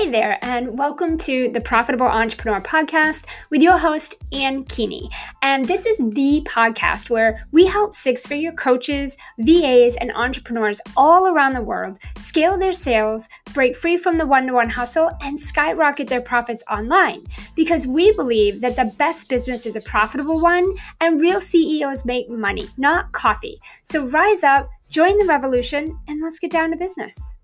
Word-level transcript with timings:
Hey 0.00 0.08
there, 0.08 0.38
and 0.40 0.78
welcome 0.78 1.18
to 1.18 1.50
the 1.50 1.60
Profitable 1.60 2.06
Entrepreneur 2.06 2.62
Podcast 2.62 3.26
with 3.50 3.60
your 3.60 3.76
host, 3.76 4.14
Ann 4.32 4.64
Keeney. 4.64 5.10
And 5.42 5.66
this 5.66 5.84
is 5.84 5.98
the 5.98 6.40
podcast 6.48 7.10
where 7.10 7.44
we 7.52 7.66
help 7.66 7.92
six 7.92 8.24
figure 8.24 8.52
coaches, 8.52 9.18
VAs, 9.40 9.96
and 9.96 10.10
entrepreneurs 10.12 10.80
all 10.96 11.26
around 11.26 11.52
the 11.52 11.60
world 11.60 11.98
scale 12.16 12.56
their 12.56 12.72
sales, 12.72 13.28
break 13.52 13.76
free 13.76 13.98
from 13.98 14.16
the 14.16 14.26
one 14.26 14.46
to 14.46 14.54
one 14.54 14.70
hustle, 14.70 15.10
and 15.20 15.38
skyrocket 15.38 16.08
their 16.08 16.22
profits 16.22 16.64
online. 16.70 17.26
Because 17.54 17.86
we 17.86 18.10
believe 18.12 18.62
that 18.62 18.76
the 18.76 18.94
best 18.96 19.28
business 19.28 19.66
is 19.66 19.76
a 19.76 19.82
profitable 19.82 20.40
one, 20.40 20.72
and 21.02 21.20
real 21.20 21.42
CEOs 21.42 22.06
make 22.06 22.30
money, 22.30 22.70
not 22.78 23.12
coffee. 23.12 23.60
So 23.82 24.06
rise 24.06 24.44
up, 24.44 24.66
join 24.88 25.18
the 25.18 25.26
revolution, 25.26 26.00
and 26.08 26.22
let's 26.22 26.38
get 26.38 26.50
down 26.50 26.70
to 26.70 26.78
business. 26.78 27.36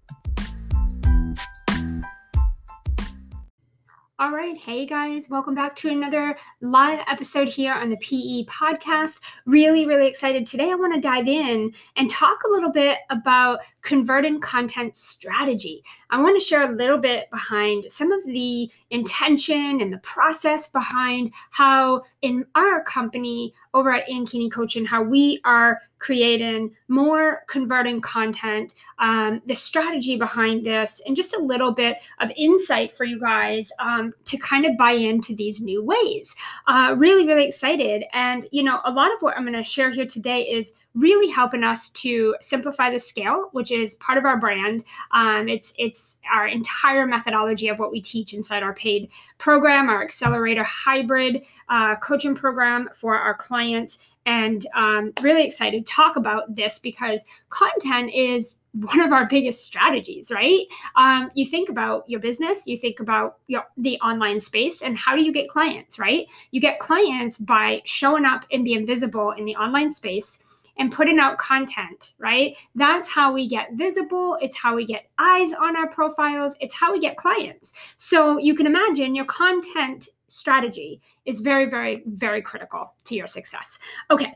All 4.18 4.30
right. 4.30 4.56
Hey 4.56 4.86
guys, 4.86 5.28
welcome 5.28 5.54
back 5.54 5.76
to 5.76 5.90
another 5.90 6.38
live 6.62 7.04
episode 7.06 7.50
here 7.50 7.74
on 7.74 7.90
the 7.90 7.98
PE 7.98 8.46
podcast. 8.50 9.20
Really, 9.44 9.84
really 9.84 10.06
excited. 10.06 10.46
Today, 10.46 10.70
I 10.70 10.74
want 10.74 10.94
to 10.94 11.00
dive 11.00 11.28
in 11.28 11.70
and 11.96 12.08
talk 12.08 12.38
a 12.46 12.50
little 12.50 12.72
bit 12.72 12.96
about 13.10 13.60
converting 13.82 14.40
content 14.40 14.96
strategy. 14.96 15.84
I 16.08 16.22
want 16.22 16.40
to 16.40 16.44
share 16.44 16.62
a 16.62 16.74
little 16.74 16.96
bit 16.96 17.30
behind 17.30 17.92
some 17.92 18.10
of 18.10 18.24
the 18.24 18.70
intention 18.88 19.82
and 19.82 19.92
the 19.92 19.98
process 19.98 20.70
behind 20.70 21.34
how, 21.50 22.02
in 22.22 22.46
our 22.54 22.82
company 22.84 23.52
over 23.74 23.92
at 23.92 24.06
Keeney 24.06 24.48
Coaching, 24.48 24.86
how 24.86 25.02
we 25.02 25.42
are 25.44 25.82
creating 25.98 26.74
more 26.88 27.42
converting 27.48 28.00
content, 28.00 28.74
um, 28.98 29.40
the 29.46 29.54
strategy 29.54 30.16
behind 30.16 30.64
this, 30.64 31.00
and 31.06 31.16
just 31.16 31.34
a 31.34 31.40
little 31.40 31.72
bit 31.72 31.98
of 32.20 32.30
insight 32.36 32.92
for 32.92 33.04
you 33.04 33.18
guys 33.18 33.72
um, 33.78 34.05
to 34.24 34.36
kind 34.36 34.64
of 34.66 34.76
buy 34.76 34.92
into 34.92 35.34
these 35.34 35.60
new 35.60 35.82
ways. 35.84 36.34
Uh, 36.66 36.94
really, 36.98 37.26
really 37.26 37.46
excited. 37.46 38.04
And, 38.12 38.46
you 38.50 38.62
know, 38.62 38.80
a 38.84 38.90
lot 38.90 39.12
of 39.12 39.20
what 39.20 39.36
I'm 39.36 39.44
going 39.44 39.56
to 39.56 39.64
share 39.64 39.90
here 39.90 40.06
today 40.06 40.42
is 40.42 40.72
really 40.96 41.30
helping 41.30 41.62
us 41.62 41.90
to 41.90 42.34
simplify 42.40 42.90
the 42.90 42.98
scale, 42.98 43.50
which 43.52 43.70
is 43.70 43.96
part 43.96 44.18
of 44.18 44.24
our 44.24 44.38
brand. 44.38 44.82
Um, 45.12 45.48
it's 45.48 45.74
it's 45.78 46.20
our 46.32 46.46
entire 46.46 47.06
methodology 47.06 47.68
of 47.68 47.78
what 47.78 47.92
we 47.92 48.00
teach 48.00 48.32
inside 48.32 48.62
our 48.62 48.74
paid 48.74 49.10
program, 49.38 49.88
our 49.88 50.02
accelerator 50.02 50.64
hybrid 50.64 51.44
uh, 51.68 51.96
coaching 51.96 52.34
program 52.34 52.88
for 52.94 53.16
our 53.16 53.34
clients. 53.34 53.98
And 54.24 54.66
um, 54.74 55.12
really 55.20 55.44
excited 55.44 55.86
to 55.86 55.92
talk 55.92 56.16
about 56.16 56.54
this 56.54 56.80
because 56.80 57.24
content 57.50 58.12
is 58.12 58.58
one 58.72 59.00
of 59.00 59.12
our 59.12 59.26
biggest 59.26 59.64
strategies 59.64 60.30
right? 60.30 60.66
Um, 60.96 61.30
you 61.34 61.46
think 61.46 61.70
about 61.70 62.04
your 62.10 62.20
business 62.20 62.66
you 62.66 62.76
think 62.76 63.00
about 63.00 63.38
your, 63.46 63.64
the 63.78 63.98
online 64.00 64.38
space 64.38 64.82
and 64.82 64.98
how 64.98 65.16
do 65.16 65.22
you 65.22 65.32
get 65.32 65.48
clients 65.48 65.98
right? 65.98 66.26
You 66.50 66.60
get 66.60 66.78
clients 66.78 67.38
by 67.38 67.80
showing 67.84 68.26
up 68.26 68.44
and 68.52 68.64
being 68.64 68.86
visible 68.86 69.30
in 69.30 69.46
the 69.46 69.56
online 69.56 69.94
space 69.94 70.40
and 70.78 70.92
putting 70.92 71.18
out 71.18 71.38
content, 71.38 72.14
right? 72.18 72.54
That's 72.74 73.08
how 73.08 73.32
we 73.32 73.48
get 73.48 73.68
visible. 73.74 74.36
It's 74.40 74.56
how 74.56 74.76
we 74.76 74.86
get 74.86 75.08
eyes 75.18 75.52
on 75.52 75.76
our 75.76 75.88
profiles. 75.88 76.56
It's 76.60 76.74
how 76.74 76.92
we 76.92 77.00
get 77.00 77.16
clients. 77.16 77.72
So 77.96 78.38
you 78.38 78.54
can 78.54 78.66
imagine 78.66 79.14
your 79.14 79.24
content 79.24 80.08
strategy 80.28 81.00
is 81.24 81.40
very, 81.40 81.66
very, 81.66 82.02
very 82.06 82.42
critical 82.42 82.94
to 83.04 83.14
your 83.14 83.26
success. 83.26 83.78
Okay. 84.10 84.34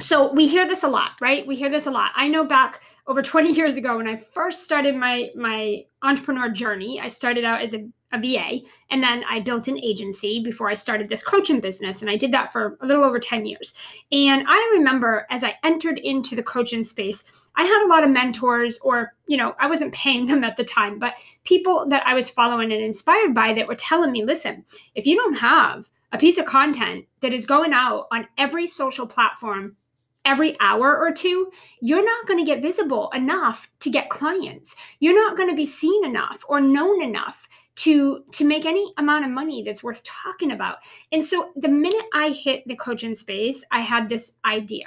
So 0.00 0.32
we 0.32 0.48
hear 0.48 0.66
this 0.66 0.82
a 0.82 0.88
lot, 0.88 1.12
right? 1.20 1.46
We 1.46 1.54
hear 1.54 1.70
this 1.70 1.86
a 1.86 1.90
lot. 1.90 2.10
I 2.16 2.26
know 2.26 2.44
back 2.44 2.80
over 3.06 3.22
20 3.32 3.52
years 3.52 3.76
ago 3.76 3.98
when 3.98 4.08
I 4.08 4.16
first 4.16 4.64
started 4.64 4.96
my 4.96 5.30
my 5.36 5.84
entrepreneur 6.02 6.48
journey, 6.48 7.00
I 7.00 7.08
started 7.08 7.44
out 7.44 7.62
as 7.62 7.74
a 7.74 7.86
a 8.12 8.20
VA, 8.20 8.60
and 8.90 9.02
then 9.02 9.24
I 9.28 9.40
built 9.40 9.68
an 9.68 9.78
agency 9.78 10.42
before 10.42 10.68
I 10.68 10.74
started 10.74 11.08
this 11.08 11.22
coaching 11.22 11.60
business. 11.60 12.02
And 12.02 12.10
I 12.10 12.16
did 12.16 12.32
that 12.32 12.52
for 12.52 12.78
a 12.80 12.86
little 12.86 13.04
over 13.04 13.18
10 13.18 13.46
years. 13.46 13.74
And 14.10 14.44
I 14.46 14.70
remember 14.74 15.26
as 15.30 15.42
I 15.44 15.54
entered 15.64 15.98
into 15.98 16.36
the 16.36 16.42
coaching 16.42 16.84
space, 16.84 17.24
I 17.56 17.64
had 17.64 17.84
a 17.84 17.88
lot 17.88 18.04
of 18.04 18.10
mentors, 18.10 18.78
or, 18.80 19.14
you 19.26 19.36
know, 19.36 19.54
I 19.60 19.66
wasn't 19.66 19.94
paying 19.94 20.26
them 20.28 20.44
at 20.44 20.56
the 20.56 20.64
time, 20.64 20.98
but 20.98 21.14
people 21.44 21.88
that 21.88 22.02
I 22.06 22.14
was 22.14 22.28
following 22.28 22.72
and 22.72 22.82
inspired 22.82 23.34
by 23.34 23.52
that 23.54 23.68
were 23.68 23.74
telling 23.74 24.12
me, 24.12 24.24
listen, 24.24 24.64
if 24.94 25.06
you 25.06 25.16
don't 25.16 25.38
have 25.38 25.88
a 26.12 26.18
piece 26.18 26.38
of 26.38 26.46
content 26.46 27.06
that 27.20 27.32
is 27.32 27.46
going 27.46 27.72
out 27.72 28.06
on 28.12 28.28
every 28.36 28.66
social 28.66 29.06
platform 29.06 29.76
every 30.24 30.56
hour 30.60 30.96
or 30.96 31.12
two, 31.12 31.50
you're 31.80 32.04
not 32.04 32.26
going 32.26 32.38
to 32.38 32.44
get 32.44 32.62
visible 32.62 33.10
enough 33.14 33.68
to 33.80 33.90
get 33.90 34.10
clients. 34.10 34.76
You're 35.00 35.16
not 35.16 35.36
going 35.36 35.48
to 35.48 35.56
be 35.56 35.66
seen 35.66 36.04
enough 36.04 36.44
or 36.48 36.60
known 36.60 37.02
enough 37.02 37.48
to 37.74 38.24
to 38.32 38.44
make 38.44 38.66
any 38.66 38.92
amount 38.98 39.24
of 39.24 39.30
money 39.30 39.62
that's 39.62 39.82
worth 39.82 40.02
talking 40.04 40.52
about. 40.52 40.78
And 41.10 41.24
so 41.24 41.50
the 41.56 41.68
minute 41.68 42.04
I 42.14 42.30
hit 42.30 42.66
the 42.66 42.76
coaching 42.76 43.14
space, 43.14 43.64
I 43.70 43.80
had 43.80 44.08
this 44.08 44.38
idea 44.44 44.86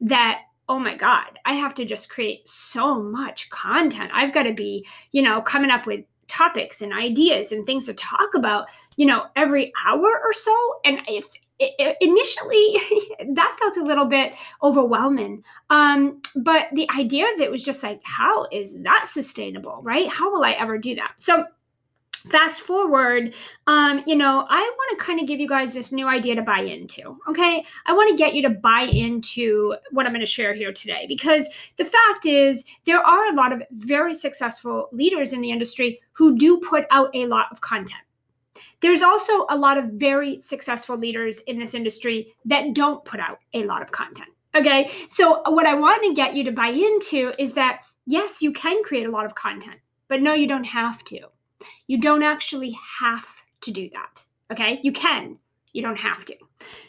that 0.00 0.40
oh 0.68 0.78
my 0.78 0.96
god, 0.96 1.38
I 1.44 1.54
have 1.54 1.74
to 1.74 1.84
just 1.84 2.10
create 2.10 2.48
so 2.48 3.00
much 3.00 3.50
content. 3.50 4.10
I've 4.12 4.34
got 4.34 4.42
to 4.44 4.52
be, 4.52 4.84
you 5.12 5.22
know, 5.22 5.40
coming 5.40 5.70
up 5.70 5.86
with 5.86 6.04
topics 6.26 6.82
and 6.82 6.92
ideas 6.92 7.52
and 7.52 7.64
things 7.64 7.86
to 7.86 7.94
talk 7.94 8.34
about, 8.34 8.66
you 8.96 9.06
know, 9.06 9.26
every 9.36 9.72
hour 9.86 10.00
or 10.24 10.32
so. 10.32 10.56
And 10.84 10.98
if 11.06 11.26
it, 11.58 11.96
initially 12.00 12.76
that 13.34 13.56
felt 13.58 13.76
a 13.76 13.84
little 13.84 14.04
bit 14.04 14.34
overwhelming 14.62 15.42
um, 15.70 16.20
but 16.42 16.66
the 16.74 16.88
idea 16.96 17.24
of 17.32 17.40
it 17.40 17.50
was 17.50 17.62
just 17.62 17.82
like 17.82 18.00
how 18.04 18.46
is 18.52 18.82
that 18.82 19.06
sustainable 19.06 19.80
right 19.82 20.08
how 20.08 20.30
will 20.30 20.44
i 20.44 20.52
ever 20.52 20.76
do 20.76 20.94
that 20.94 21.14
so 21.16 21.44
fast 22.30 22.60
forward 22.60 23.34
um, 23.66 24.02
you 24.06 24.16
know 24.16 24.46
i 24.48 24.60
want 24.60 24.98
to 24.98 25.04
kind 25.04 25.20
of 25.20 25.26
give 25.26 25.40
you 25.40 25.48
guys 25.48 25.72
this 25.72 25.92
new 25.92 26.06
idea 26.06 26.34
to 26.34 26.42
buy 26.42 26.60
into 26.60 27.16
okay? 27.28 27.64
I 27.86 27.92
want 27.92 28.10
to 28.10 28.16
get 28.16 28.34
you 28.34 28.42
to 28.42 28.50
buy 28.50 28.82
into 28.82 29.74
what 29.90 30.06
i'm 30.06 30.12
going 30.12 30.20
to 30.20 30.26
share 30.26 30.54
here 30.54 30.72
today 30.72 31.06
because 31.08 31.48
the 31.76 31.84
fact 31.84 32.26
is 32.26 32.64
there 32.84 33.00
are 33.00 33.26
a 33.26 33.34
lot 33.34 33.52
of 33.52 33.62
very 33.70 34.14
successful 34.14 34.88
leaders 34.92 35.32
in 35.32 35.40
the 35.40 35.50
industry 35.50 36.00
who 36.12 36.36
do 36.36 36.58
put 36.58 36.84
out 36.90 37.10
a 37.14 37.26
lot 37.26 37.46
of 37.52 37.60
content. 37.60 38.00
There's 38.80 39.02
also 39.02 39.46
a 39.50 39.56
lot 39.56 39.76
of 39.76 39.92
very 39.92 40.40
successful 40.40 40.96
leaders 40.96 41.40
in 41.40 41.58
this 41.58 41.74
industry 41.74 42.34
that 42.46 42.74
don't 42.74 43.04
put 43.04 43.20
out 43.20 43.38
a 43.52 43.64
lot 43.64 43.82
of 43.82 43.92
content 43.92 44.30
okay? 44.56 44.90
So 45.08 45.42
what 45.50 45.66
i 45.66 45.74
want 45.74 46.02
to 46.04 46.14
get 46.14 46.34
you 46.34 46.44
to 46.44 46.52
buy 46.52 46.68
into 46.68 47.32
is 47.38 47.54
that 47.54 47.82
yes 48.06 48.42
you 48.42 48.52
can 48.52 48.82
create 48.82 49.06
a 49.06 49.10
lot 49.10 49.26
of 49.26 49.34
content 49.34 49.76
but 50.08 50.22
no 50.22 50.32
you 50.32 50.48
don't 50.48 50.64
have 50.64 51.04
to 51.04 51.20
you 51.86 52.00
don't 52.00 52.22
actually 52.22 52.76
have 53.00 53.26
to 53.62 53.70
do 53.70 53.88
that. 53.90 54.24
Okay. 54.52 54.80
You 54.82 54.92
can, 54.92 55.38
you 55.72 55.82
don't 55.82 55.98
have 55.98 56.24
to. 56.24 56.36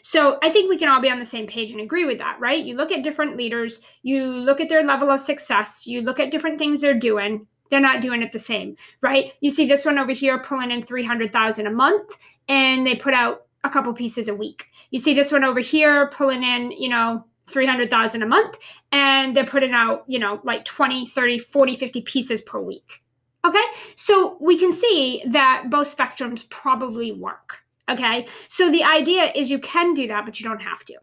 So 0.02 0.38
I 0.42 0.50
think 0.50 0.68
we 0.68 0.78
can 0.78 0.88
all 0.88 1.00
be 1.00 1.10
on 1.10 1.18
the 1.18 1.26
same 1.26 1.46
page 1.46 1.70
and 1.70 1.80
agree 1.80 2.04
with 2.04 2.18
that, 2.18 2.38
right? 2.40 2.64
You 2.64 2.74
look 2.76 2.90
at 2.90 3.04
different 3.04 3.36
leaders, 3.36 3.82
you 4.02 4.26
look 4.26 4.60
at 4.60 4.68
their 4.68 4.84
level 4.84 5.10
of 5.10 5.20
success, 5.20 5.86
you 5.86 6.00
look 6.02 6.18
at 6.20 6.30
different 6.30 6.58
things 6.58 6.80
they're 6.80 6.94
doing. 6.94 7.46
They're 7.70 7.80
not 7.80 8.00
doing 8.00 8.22
it 8.22 8.32
the 8.32 8.38
same, 8.38 8.76
right? 9.02 9.32
You 9.40 9.50
see 9.50 9.66
this 9.66 9.84
one 9.84 9.98
over 9.98 10.12
here 10.12 10.38
pulling 10.38 10.70
in 10.70 10.82
300,000 10.82 11.66
a 11.66 11.70
month 11.70 12.16
and 12.48 12.86
they 12.86 12.94
put 12.94 13.12
out 13.12 13.42
a 13.62 13.68
couple 13.68 13.92
pieces 13.92 14.28
a 14.28 14.34
week. 14.34 14.66
You 14.90 14.98
see 14.98 15.12
this 15.12 15.30
one 15.30 15.44
over 15.44 15.60
here 15.60 16.08
pulling 16.08 16.42
in, 16.42 16.70
you 16.72 16.88
know, 16.88 17.24
300,000 17.48 18.22
a 18.22 18.26
month 18.26 18.56
and 18.92 19.36
they're 19.36 19.44
putting 19.44 19.72
out, 19.72 20.04
you 20.06 20.18
know, 20.18 20.40
like 20.44 20.64
20, 20.64 21.06
30, 21.06 21.38
40, 21.38 21.76
50 21.76 22.02
pieces 22.02 22.40
per 22.40 22.60
week. 22.60 23.02
Okay, 23.44 23.64
so 23.94 24.36
we 24.40 24.58
can 24.58 24.72
see 24.72 25.22
that 25.26 25.66
both 25.70 25.94
spectrums 25.94 26.48
probably 26.50 27.12
work. 27.12 27.58
Okay, 27.88 28.26
so 28.48 28.70
the 28.70 28.84
idea 28.84 29.32
is 29.34 29.50
you 29.50 29.58
can 29.58 29.94
do 29.94 30.06
that, 30.08 30.24
but 30.24 30.40
you 30.40 30.48
don't 30.48 30.60
have 30.60 30.84
to. 30.86 30.98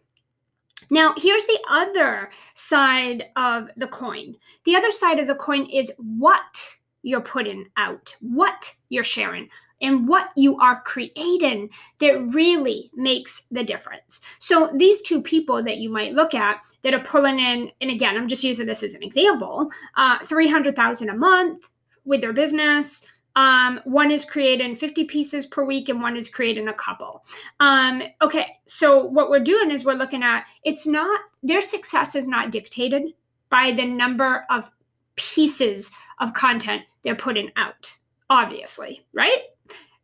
Now, 0.91 1.13
here's 1.17 1.45
the 1.45 1.59
other 1.69 2.29
side 2.53 3.25
of 3.35 3.69
the 3.75 3.87
coin. 3.87 4.35
The 4.65 4.75
other 4.75 4.91
side 4.91 5.17
of 5.19 5.27
the 5.27 5.35
coin 5.35 5.65
is 5.65 5.91
what 5.97 6.75
you're 7.01 7.21
putting 7.21 7.65
out, 7.77 8.15
what 8.21 8.71
you're 8.89 9.03
sharing, 9.03 9.49
and 9.81 10.07
what 10.07 10.29
you 10.35 10.57
are 10.59 10.81
creating 10.81 11.69
that 11.99 12.33
really 12.33 12.91
makes 12.95 13.45
the 13.51 13.63
difference. 13.63 14.21
So, 14.39 14.69
these 14.75 15.01
two 15.01 15.21
people 15.21 15.63
that 15.63 15.77
you 15.77 15.89
might 15.89 16.13
look 16.13 16.33
at 16.33 16.61
that 16.83 16.93
are 16.93 17.03
pulling 17.03 17.39
in, 17.39 17.71
and 17.81 17.89
again, 17.89 18.15
I'm 18.15 18.27
just 18.27 18.43
using 18.43 18.67
this 18.67 18.83
as 18.83 18.93
an 18.93 19.03
example, 19.03 19.69
uh, 19.97 20.19
300,000 20.23 21.09
a 21.09 21.15
month, 21.15 21.67
with 22.05 22.21
their 22.21 22.33
business. 22.33 23.05
Um, 23.35 23.81
one 23.83 24.11
is 24.11 24.23
creating 24.23 24.77
50 24.77 25.03
pieces 25.05 25.45
per 25.45 25.63
week 25.63 25.89
and 25.89 26.01
one 26.01 26.15
is 26.15 26.29
creating 26.29 26.69
a 26.69 26.73
couple. 26.73 27.23
Um, 27.59 28.01
okay, 28.21 28.45
so 28.65 29.03
what 29.03 29.29
we're 29.29 29.41
doing 29.41 29.71
is 29.71 29.83
we're 29.83 29.93
looking 29.93 30.23
at 30.23 30.45
it's 30.63 30.87
not 30.87 31.19
their 31.43 31.61
success 31.61 32.15
is 32.15 32.27
not 32.27 32.51
dictated 32.51 33.13
by 33.49 33.71
the 33.71 33.85
number 33.85 34.45
of 34.49 34.71
pieces 35.17 35.91
of 36.19 36.33
content 36.33 36.83
they're 37.03 37.15
putting 37.15 37.51
out, 37.57 37.95
obviously, 38.29 39.05
right? 39.13 39.41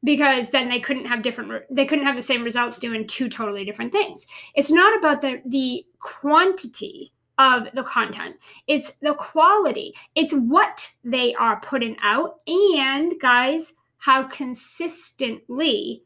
Because 0.04 0.50
then 0.50 0.68
they 0.68 0.80
couldn't 0.80 1.06
have 1.06 1.22
different 1.22 1.64
they 1.70 1.86
couldn't 1.86 2.06
have 2.06 2.16
the 2.16 2.22
same 2.22 2.44
results 2.44 2.80
doing 2.80 3.08
two 3.08 3.30
totally 3.30 3.64
different 3.64 3.92
things. 3.92 4.26
It's 4.56 4.72
not 4.72 4.98
about 4.98 5.22
the 5.22 5.42
the 5.46 5.86
quantity 6.00 7.14
of 7.42 7.68
the 7.74 7.84
content. 7.84 8.36
It's 8.68 8.92
the 8.98 9.16
quality. 9.16 9.96
It's 10.14 10.32
what 10.32 10.88
they 11.04 11.34
are 11.34 11.60
putting 11.60 11.98
out 12.04 12.40
and 12.48 13.14
guys, 13.20 13.74
how 13.98 14.28
consistently 14.28 16.04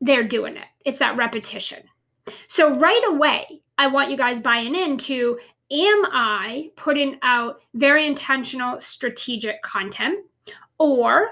they're 0.00 0.26
doing 0.26 0.56
it. 0.56 0.66
It's 0.84 1.00
that 1.00 1.16
repetition. 1.16 1.82
So, 2.46 2.76
right 2.76 3.02
away, 3.08 3.62
I 3.76 3.88
want 3.88 4.10
you 4.10 4.16
guys 4.16 4.38
buying 4.38 4.76
into 4.76 5.38
am 5.70 6.04
I 6.12 6.70
putting 6.76 7.18
out 7.22 7.60
very 7.74 8.06
intentional 8.06 8.80
strategic 8.80 9.60
content 9.62 10.24
or 10.78 11.28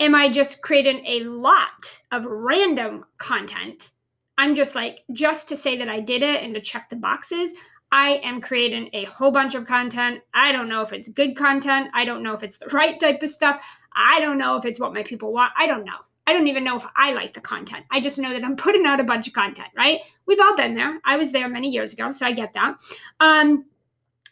am 0.00 0.14
I 0.14 0.28
just 0.28 0.62
creating 0.62 1.04
a 1.06 1.20
lot 1.20 2.00
of 2.10 2.24
random 2.24 3.04
content? 3.18 3.90
I'm 4.38 4.54
just 4.54 4.74
like, 4.74 5.00
just 5.12 5.48
to 5.48 5.56
say 5.56 5.76
that 5.78 5.88
I 5.88 6.00
did 6.00 6.22
it 6.22 6.42
and 6.42 6.54
to 6.54 6.60
check 6.60 6.88
the 6.88 6.96
boxes, 6.96 7.52
I 7.90 8.20
am 8.22 8.40
creating 8.40 8.90
a 8.92 9.04
whole 9.04 9.30
bunch 9.30 9.54
of 9.54 9.66
content. 9.66 10.20
I 10.34 10.52
don't 10.52 10.68
know 10.68 10.82
if 10.82 10.92
it's 10.92 11.08
good 11.08 11.36
content. 11.36 11.88
I 11.94 12.04
don't 12.04 12.22
know 12.22 12.34
if 12.34 12.42
it's 12.42 12.58
the 12.58 12.66
right 12.66 12.98
type 13.00 13.22
of 13.22 13.30
stuff. 13.30 13.64
I 13.94 14.20
don't 14.20 14.38
know 14.38 14.56
if 14.56 14.64
it's 14.64 14.78
what 14.78 14.92
my 14.92 15.02
people 15.02 15.32
want. 15.32 15.52
I 15.58 15.66
don't 15.66 15.84
know. 15.84 15.96
I 16.26 16.34
don't 16.34 16.46
even 16.46 16.62
know 16.62 16.76
if 16.76 16.84
I 16.94 17.12
like 17.12 17.32
the 17.32 17.40
content. 17.40 17.86
I 17.90 18.00
just 18.00 18.18
know 18.18 18.34
that 18.34 18.44
I'm 18.44 18.56
putting 18.56 18.84
out 18.84 19.00
a 19.00 19.04
bunch 19.04 19.26
of 19.26 19.32
content, 19.32 19.68
right? 19.74 20.00
We've 20.26 20.40
all 20.40 20.54
been 20.54 20.74
there. 20.74 21.00
I 21.06 21.16
was 21.16 21.32
there 21.32 21.48
many 21.48 21.70
years 21.70 21.94
ago, 21.94 22.10
so 22.10 22.26
I 22.26 22.32
get 22.32 22.52
that. 22.52 22.76
Um, 23.18 23.64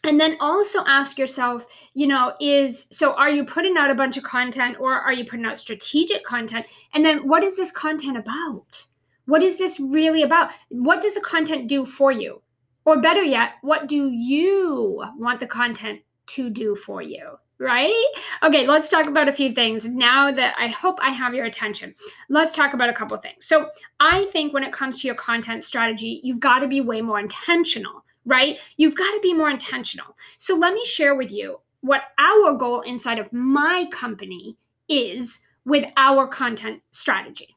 and 0.03 0.21
then 0.21 0.37
also 0.39 0.83
ask 0.85 1.17
yourself, 1.17 1.65
you 1.95 2.05
know, 2.05 2.35
is 2.39 2.85
so 2.91 3.13
are 3.13 3.31
you 3.31 3.43
putting 3.43 3.77
out 3.77 3.89
a 3.89 3.95
bunch 3.95 4.15
of 4.15 4.23
content 4.23 4.77
or 4.79 4.93
are 4.93 5.11
you 5.11 5.25
putting 5.25 5.45
out 5.45 5.57
strategic 5.57 6.23
content? 6.23 6.67
And 6.93 7.03
then 7.03 7.27
what 7.27 7.43
is 7.43 7.57
this 7.57 7.71
content 7.71 8.15
about? 8.15 8.85
What 9.25 9.41
is 9.41 9.57
this 9.57 9.79
really 9.79 10.21
about? 10.21 10.51
What 10.69 11.01
does 11.01 11.15
the 11.15 11.21
content 11.21 11.67
do 11.67 11.85
for 11.85 12.11
you? 12.11 12.41
Or 12.87 13.01
better 13.01 13.21
yet, 13.21 13.55
what 13.63 13.89
do 13.89 14.07
you 14.07 15.03
want 15.17 15.41
the 15.41 15.45
content 15.45 15.99
to 16.27 16.49
do 16.49 16.73
for 16.73 17.01
you? 17.01 17.37
right? 17.59 18.05
Okay, 18.43 18.67
let's 18.67 18.87
talk 18.87 19.07
about 19.07 19.27
a 19.27 19.33
few 19.33 19.51
things 19.51 19.87
now 19.89 20.31
that 20.31 20.53
I 20.59 20.67
hope 20.67 20.99
I 21.01 21.09
have 21.09 21.33
your 21.33 21.45
attention. 21.45 21.95
Let's 22.29 22.53
talk 22.53 22.75
about 22.75 22.89
a 22.89 22.93
couple 22.93 23.17
things. 23.17 23.47
So, 23.47 23.69
I 23.99 24.25
think 24.25 24.53
when 24.53 24.63
it 24.63 24.71
comes 24.71 25.01
to 25.01 25.07
your 25.07 25.15
content 25.15 25.63
strategy, 25.63 26.21
you've 26.23 26.39
got 26.39 26.59
to 26.59 26.67
be 26.67 26.81
way 26.81 27.01
more 27.01 27.19
intentional, 27.19 28.05
right? 28.25 28.59
You've 28.77 28.95
got 28.95 29.11
to 29.11 29.19
be 29.21 29.33
more 29.33 29.49
intentional. 29.49 30.15
So, 30.37 30.55
let 30.55 30.73
me 30.73 30.85
share 30.85 31.15
with 31.15 31.31
you 31.31 31.59
what 31.81 32.01
our 32.19 32.53
goal 32.53 32.81
inside 32.81 33.17
of 33.17 33.33
my 33.33 33.87
company 33.91 34.55
is 34.87 35.39
with 35.65 35.91
our 35.97 36.27
content 36.27 36.83
strategy. 36.91 37.56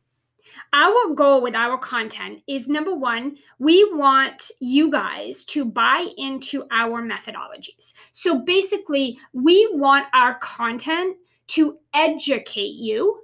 Our 0.73 1.15
goal 1.15 1.43
with 1.43 1.55
our 1.55 1.79
content 1.79 2.43
is 2.47 2.69
number 2.69 2.95
one, 2.95 3.37
we 3.59 3.89
want 3.93 4.51
you 4.61 4.91
guys 4.91 5.45
to 5.45 5.65
buy 5.65 6.09
into 6.17 6.65
our 6.71 7.03
methodologies. 7.03 7.93
So 8.13 8.39
basically, 8.41 9.19
we 9.33 9.69
want 9.73 10.07
our 10.13 10.39
content 10.39 11.17
to 11.49 11.79
educate 11.95 12.75
you, 12.75 13.23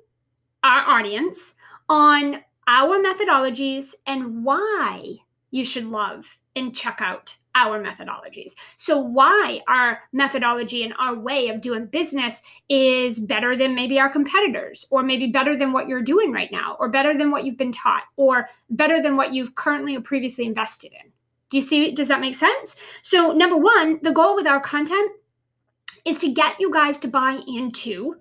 our 0.62 0.98
audience, 0.98 1.54
on 1.88 2.40
our 2.66 2.98
methodologies 2.98 3.94
and 4.06 4.44
why 4.44 5.16
you 5.50 5.64
should 5.64 5.84
love 5.84 6.38
and 6.56 6.74
check 6.74 7.00
out 7.00 7.36
our 7.56 7.82
methodologies. 7.82 8.52
So, 8.76 8.98
why 8.98 9.60
our 9.66 10.00
methodology 10.12 10.84
and 10.84 10.92
our 10.98 11.18
way 11.18 11.48
of 11.48 11.60
doing 11.60 11.86
business 11.86 12.42
is 12.68 13.18
better 13.18 13.56
than 13.56 13.74
maybe 13.74 13.98
our 13.98 14.10
competitors, 14.10 14.86
or 14.90 15.02
maybe 15.02 15.26
better 15.26 15.56
than 15.56 15.72
what 15.72 15.88
you're 15.88 16.02
doing 16.02 16.30
right 16.30 16.52
now, 16.52 16.76
or 16.78 16.88
better 16.88 17.16
than 17.16 17.30
what 17.30 17.44
you've 17.44 17.56
been 17.56 17.72
taught, 17.72 18.02
or 18.16 18.46
better 18.70 19.02
than 19.02 19.16
what 19.16 19.32
you've 19.32 19.54
currently 19.54 19.96
or 19.96 20.02
previously 20.02 20.44
invested 20.44 20.92
in. 20.92 21.10
Do 21.50 21.56
you 21.56 21.62
see? 21.62 21.92
Does 21.92 22.08
that 22.08 22.20
make 22.20 22.34
sense? 22.34 22.76
So, 23.02 23.32
number 23.32 23.56
one, 23.56 23.98
the 24.02 24.12
goal 24.12 24.36
with 24.36 24.46
our 24.46 24.60
content 24.60 25.10
is 26.04 26.18
to 26.18 26.32
get 26.32 26.60
you 26.60 26.72
guys 26.72 26.98
to 27.00 27.08
buy 27.08 27.40
into 27.48 28.16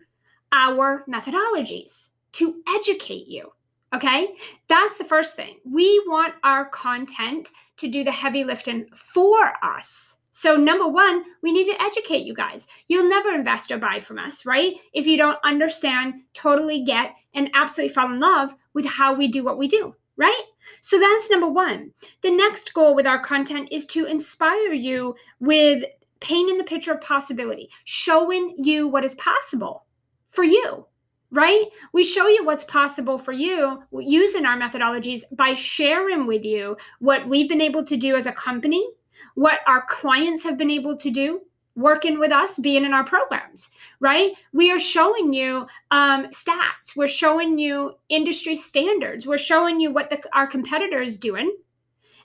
our 0.51 1.03
methodologies, 1.07 2.11
to 2.33 2.61
educate 2.67 3.27
you. 3.27 3.51
Okay, 3.93 4.35
that's 4.67 4.97
the 4.97 5.03
first 5.03 5.35
thing. 5.35 5.57
We 5.63 6.03
want 6.07 6.33
our 6.43 6.65
content 6.65 7.49
to 7.77 7.87
do 7.87 8.03
the 8.03 8.11
heavy 8.11 8.43
lifting 8.43 8.85
for 8.93 9.53
us. 9.63 10.17
So, 10.31 10.57
number 10.57 10.87
one, 10.87 11.23
we 11.41 11.53
need 11.53 11.63
to 11.65 11.81
educate 11.81 12.25
you 12.25 12.33
guys. 12.33 12.67
You'll 12.89 13.07
never 13.07 13.31
invest 13.31 13.71
or 13.71 13.77
buy 13.77 13.99
from 13.99 14.19
us, 14.19 14.45
right? 14.45 14.77
If 14.93 15.07
you 15.07 15.17
don't 15.17 15.39
understand, 15.45 16.23
totally 16.33 16.83
get, 16.83 17.15
and 17.33 17.49
absolutely 17.53 17.93
fall 17.93 18.11
in 18.11 18.19
love 18.19 18.53
with 18.73 18.85
how 18.85 19.13
we 19.13 19.29
do 19.29 19.45
what 19.45 19.57
we 19.57 19.69
do, 19.69 19.95
right? 20.17 20.41
So, 20.81 20.99
that's 20.99 21.31
number 21.31 21.47
one. 21.47 21.91
The 22.21 22.31
next 22.31 22.73
goal 22.73 22.95
with 22.95 23.07
our 23.07 23.21
content 23.23 23.69
is 23.71 23.85
to 23.87 24.05
inspire 24.05 24.73
you 24.73 25.15
with 25.39 25.85
painting 26.19 26.57
the 26.57 26.65
picture 26.65 26.91
of 26.91 26.99
possibility, 26.99 27.69
showing 27.85 28.55
you 28.57 28.89
what 28.89 29.05
is 29.05 29.15
possible 29.15 29.85
for 30.27 30.43
you 30.43 30.85
right? 31.31 31.65
We 31.93 32.03
show 32.03 32.27
you 32.27 32.45
what's 32.45 32.63
possible 32.63 33.17
for 33.17 33.31
you 33.31 33.83
using 33.91 34.45
our 34.45 34.57
methodologies 34.57 35.23
by 35.31 35.53
sharing 35.53 36.27
with 36.27 36.45
you 36.45 36.77
what 36.99 37.27
we've 37.27 37.49
been 37.49 37.61
able 37.61 37.83
to 37.85 37.97
do 37.97 38.15
as 38.15 38.25
a 38.25 38.31
company, 38.31 38.87
what 39.35 39.59
our 39.67 39.85
clients 39.87 40.43
have 40.43 40.57
been 40.57 40.71
able 40.71 40.97
to 40.97 41.09
do 41.09 41.41
working 41.75 42.19
with 42.19 42.31
us, 42.31 42.57
being 42.57 42.85
in 42.85 42.93
our 42.93 43.03
programs, 43.03 43.69
right? 43.99 44.31
We 44.53 44.71
are 44.71 44.79
showing 44.79 45.33
you 45.33 45.67
um, 45.91 46.27
stats, 46.27 46.95
we're 46.95 47.07
showing 47.07 47.57
you 47.57 47.95
industry 48.07 48.55
standards, 48.55 49.27
we're 49.27 49.37
showing 49.37 49.79
you 49.79 49.91
what 49.91 50.09
the, 50.09 50.21
our 50.33 50.47
competitor 50.47 51.01
is 51.01 51.17
doing 51.17 51.53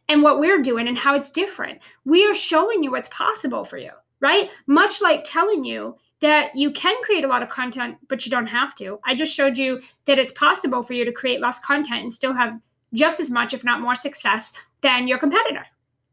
and 0.09 0.23
what 0.23 0.39
we're 0.39 0.63
doing 0.63 0.89
and 0.89 0.99
how 0.99 1.15
it's 1.17 1.31
different. 1.31 1.81
We 2.05 2.27
are 2.27 2.35
showing 2.35 2.83
you 2.83 2.93
what's 2.93 3.09
possible 3.09 3.65
for 3.65 3.77
you, 3.77 3.91
right? 4.21 4.51
Much 4.67 5.01
like 5.01 5.25
telling 5.25 5.65
you 5.65 5.97
that 6.21 6.55
you 6.55 6.71
can 6.71 6.95
create 7.03 7.25
a 7.25 7.29
lot 7.29 7.43
of 7.43 7.49
content, 7.49 7.97
but 8.09 8.25
you 8.25 8.31
don't 8.31 8.47
have 8.47 8.75
to. 8.77 8.99
I 9.07 9.15
just 9.15 9.35
showed 9.35 9.57
you 9.57 9.81
that 10.05 10.19
it's 10.19 10.33
possible 10.33 10.83
for 10.83 10.93
you 10.93 11.05
to 11.05 11.13
create 11.13 11.41
less 11.41 11.61
content 11.61 12.03
and 12.03 12.13
still 12.13 12.35
have 12.35 12.59
just 12.93 13.21
as 13.21 13.31
much, 13.31 13.55
if 13.55 13.65
not 13.65 13.81
more, 13.81 13.95
success 13.95 14.53
than 14.83 15.09
your 15.09 15.19
competitor. 15.19 15.65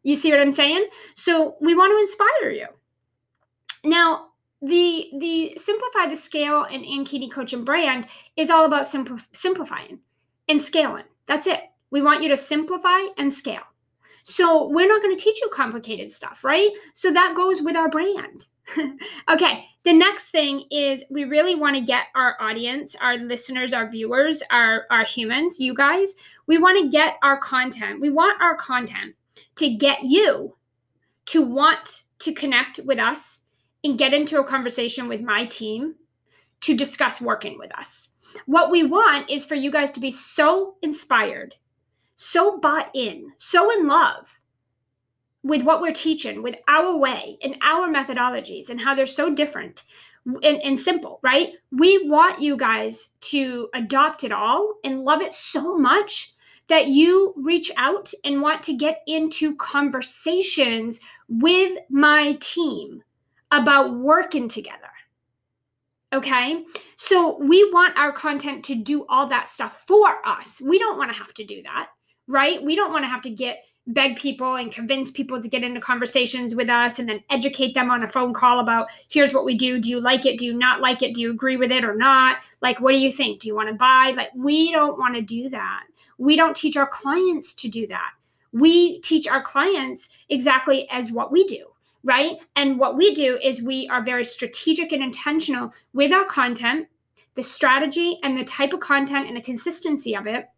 You 0.04 0.16
see 0.16 0.32
what 0.32 0.40
I'm 0.40 0.52
saying? 0.52 0.88
So 1.16 1.56
we 1.60 1.76
want 1.76 1.92
to 1.92 2.00
inspire 2.00 2.52
you. 2.52 2.68
Now, 3.84 4.28
the 4.62 5.10
the 5.20 5.54
simplify 5.58 6.08
the 6.08 6.18
scale 6.18 6.64
and 6.64 6.84
Ankini 6.84 7.32
coaching 7.32 7.64
brand 7.64 8.08
is 8.36 8.50
all 8.50 8.66
about 8.66 8.86
simpl- 8.86 9.24
simplifying 9.34 10.00
and 10.48 10.62
scaling. 10.62 11.04
That's 11.28 11.46
it. 11.46 11.62
We 11.92 12.02
want 12.02 12.24
you 12.24 12.30
to 12.30 12.38
simplify 12.38 13.00
and 13.18 13.32
scale. 13.32 13.62
So 14.24 14.68
we're 14.68 14.88
not 14.88 15.02
going 15.02 15.16
to 15.16 15.24
teach 15.24 15.40
you 15.42 15.50
complicated 15.54 16.12
stuff, 16.12 16.44
right? 16.44 16.70
So 16.94 17.12
that 17.14 17.34
goes 17.36 17.62
with 17.62 17.76
our 17.76 17.90
brand. 17.90 18.48
okay, 19.30 19.66
the 19.84 19.94
next 19.94 20.32
thing 20.32 20.66
is 20.70 21.04
we 21.10 21.24
really 21.24 21.56
want 21.56 21.76
to 21.76 21.82
get 21.82 22.08
our 22.16 22.36
audience, 22.42 22.96
our 22.96 23.18
listeners, 23.18 23.74
our 23.74 23.90
viewers, 23.90 24.44
our, 24.52 24.86
our 24.92 25.06
humans, 25.06 25.60
you 25.60 25.74
guys, 25.74 26.16
we 26.46 26.58
want 26.58 26.78
to 26.80 26.90
get 26.90 27.18
our 27.24 27.38
content. 27.38 28.02
We 28.02 28.10
want 28.10 28.42
our 28.42 28.56
content 28.56 29.16
to 29.56 29.76
get 29.76 30.04
you 30.04 30.56
to 31.28 31.42
want 31.42 32.04
to 32.20 32.34
connect 32.34 32.80
with 32.86 33.00
us 33.00 33.42
and 33.84 33.98
get 33.98 34.14
into 34.14 34.40
a 34.40 34.44
conversation 34.44 35.08
with 35.08 35.22
my 35.22 35.46
team 35.46 35.96
to 36.62 36.76
discuss 36.76 37.22
working 37.22 37.58
with 37.58 37.76
us. 37.78 38.10
What 38.46 38.72
we 38.72 38.84
want 38.84 39.30
is 39.30 39.46
for 39.46 39.56
you 39.56 39.72
guys 39.72 39.92
to 39.92 40.00
be 40.00 40.12
so 40.12 40.76
inspired, 40.82 41.56
so 42.16 42.60
bought 42.60 42.90
in, 42.94 43.32
so 43.38 43.72
in 43.72 43.88
love 43.88 44.37
with 45.48 45.64
what 45.64 45.82
we're 45.82 45.94
teaching, 45.94 46.44
with 46.44 46.56
our 46.68 46.96
way 46.96 47.38
and 47.42 47.58
our 47.62 47.88
methodologies 47.88 48.70
and 48.70 48.80
how 48.80 48.94
they're 48.94 49.06
so 49.06 49.34
different 49.34 49.84
and, 50.26 50.62
and, 50.62 50.80
simple, 50.80 51.20
right? 51.24 51.54
We 51.72 52.08
want 52.08 52.42
you 52.42 52.58
guys 52.58 53.14
to 53.22 53.70
adopt 53.74 54.26
it 54.26 54.34
all 54.34 54.76
and 54.84 55.04
love 55.04 55.22
it 55.22 55.34
so 55.34 55.78
much 55.78 56.34
that 56.68 56.88
you 56.88 57.34
reach 57.38 57.72
out 57.78 58.12
and 58.26 58.42
want 58.42 58.62
to 58.64 58.76
get 58.76 59.02
into 59.08 59.56
conversations 59.56 61.00
with 61.30 61.80
my 61.90 62.38
team 62.42 63.04
about 63.52 63.98
working 63.98 64.50
together. 64.50 64.90
Okay. 66.14 66.64
So 66.96 67.38
we 67.38 67.70
want 67.72 67.98
our 67.98 68.12
content 68.12 68.66
to 68.66 68.76
do 68.76 69.06
all 69.08 69.28
that 69.28 69.50
stuff 69.50 69.84
for 69.88 70.26
us. 70.26 70.62
We 70.62 70.80
don't 70.80 70.98
want 70.98 71.12
to 71.12 71.18
have 71.18 71.34
to 71.36 71.46
do 71.46 71.62
that, 71.64 71.90
right? 72.28 72.62
We 72.64 72.76
don't 72.76 72.92
want 72.92 73.04
to 73.04 73.10
have 73.10 73.22
to 73.22 73.30
get 73.30 73.64
beg 73.88 74.18
people 74.18 74.56
and 74.56 74.72
convince 74.72 75.12
people 75.12 75.42
to 75.42 75.48
get 75.48 75.64
into 75.64 75.80
conversations 75.80 76.54
with 76.54 76.70
us 76.70 77.00
and 77.00 77.08
then 77.08 77.24
educate 77.30 77.74
them 77.74 77.90
on 77.90 78.04
a 78.04 78.08
phone 78.08 78.34
call 78.34 78.60
about 78.60 78.90
here's 79.10 79.34
what 79.34 79.46
we 79.46 79.56
do. 79.56 79.80
Do 79.80 79.90
you 79.90 80.02
like 80.02 80.26
it? 80.26 80.38
Do 80.38 80.46
you 80.46 80.54
not 80.54 80.82
like 80.82 81.02
it? 81.02 81.16
Do 81.16 81.22
you 81.22 81.32
agree 81.32 81.56
with 81.56 81.72
it 81.72 81.86
or 81.86 81.96
not? 81.96 82.38
Like 82.62 82.82
what 82.82 82.92
do 82.92 82.98
you 82.98 83.12
think? 83.12 83.40
Do 83.40 83.48
you 83.48 83.56
want 83.56 83.70
to 83.70 83.76
buy? 83.76 84.14
Like 84.16 84.30
we 84.36 84.72
don't 84.74 84.98
want 84.98 85.16
to 85.16 85.22
do 85.22 85.48
that. 85.50 85.84
We 86.18 86.36
don't 86.36 86.56
teach 86.56 86.76
our 86.76 86.88
clients 86.88 87.54
to 87.56 87.70
do 87.70 87.88
that. 87.88 88.12
We 88.52 89.00
teach 89.02 89.28
our 89.28 89.42
clients 89.42 90.10
exactly 90.30 90.90
as 90.92 91.12
what 91.12 91.32
we 91.32 91.46
do 91.46 91.66
right? 92.04 92.38
And 92.56 92.80
what 92.80 92.96
we 92.96 93.14
do 93.14 93.38
is 93.44 93.62
we 93.62 93.90
are 93.90 94.02
very 94.02 94.24
strategic 94.24 94.94
and 94.94 95.04
intentional 95.04 95.74
with 95.94 96.14
our 96.14 96.26
content 96.26 96.88
the 97.38 97.44
strategy 97.44 98.18
and 98.24 98.36
the 98.36 98.44
type 98.44 98.74
of 98.74 98.80
content 98.80 99.28
and 99.28 99.38
the 99.38 99.42
consistency 99.42 100.16
of 100.16 100.26
it 100.26 100.50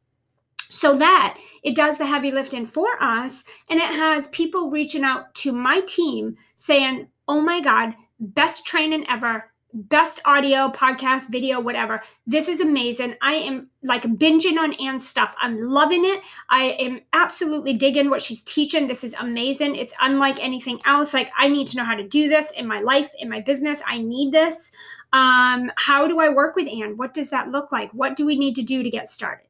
so 0.70 0.98
that 0.98 1.38
it 1.64 1.76
does 1.76 1.98
the 1.98 2.06
heavy 2.06 2.32
lifting 2.32 2.66
for 2.66 2.88
us 3.02 3.44
and 3.70 3.80
it 3.80 3.88
has 3.88 4.28
people 4.30 4.70
reaching 4.70 5.04
out 5.04 5.34
to 5.34 5.52
my 5.52 5.82
team 5.82 6.36
saying 6.56 7.08
oh 7.28 7.42
my 7.42 7.60
god 7.60 7.96
best 8.20 8.66
training 8.66 9.06
ever 9.10 9.46
best 9.74 10.20
audio, 10.26 10.70
podcast, 10.70 11.30
video, 11.30 11.60
whatever. 11.60 12.02
This 12.26 12.48
is 12.48 12.60
amazing. 12.60 13.16
I 13.22 13.34
am 13.36 13.70
like 13.84 14.04
binging 14.04 14.58
on 14.58 14.74
Ann's 14.74 15.08
stuff. 15.08 15.36
I'm 15.42 15.58
loving 15.58 16.06
it. 16.06 16.22
I 16.50 16.76
am 16.80 17.02
absolutely 17.14 17.74
digging 17.74 18.10
what 18.10 18.22
she's 18.22 18.42
teaching. 18.44 18.88
This 18.88 19.04
is 19.04 19.16
amazing. 19.20 19.76
It's 19.76 19.94
unlike 20.02 20.40
anything 20.40 20.80
else. 20.86 21.14
Like 21.14 21.32
I 21.38 21.50
need 21.50 21.68
to 21.68 21.78
know 21.78 21.84
how 21.84 21.96
to 21.96 22.08
do 22.08 22.28
this 22.28 22.52
in 22.52 22.68
my 22.68 22.82
life, 22.82 23.12
in 23.20 23.30
my 23.30 23.42
business. 23.42 23.82
I 23.88 24.00
need 24.00 24.32
this. 24.32 24.72
Um, 25.14 25.72
how 25.76 26.08
do 26.08 26.20
I 26.20 26.30
work 26.30 26.56
with 26.56 26.68
Anne? 26.68 26.98
What 26.98 27.14
does 27.14 27.30
that 27.30 27.50
look 27.50 27.72
like? 27.72 27.92
What 27.94 28.16
do 28.16 28.26
we 28.26 28.38
need 28.38 28.56
to 28.56 28.64
do 28.64 28.84
to 28.84 28.90
get 28.90 29.10
started? 29.10 29.49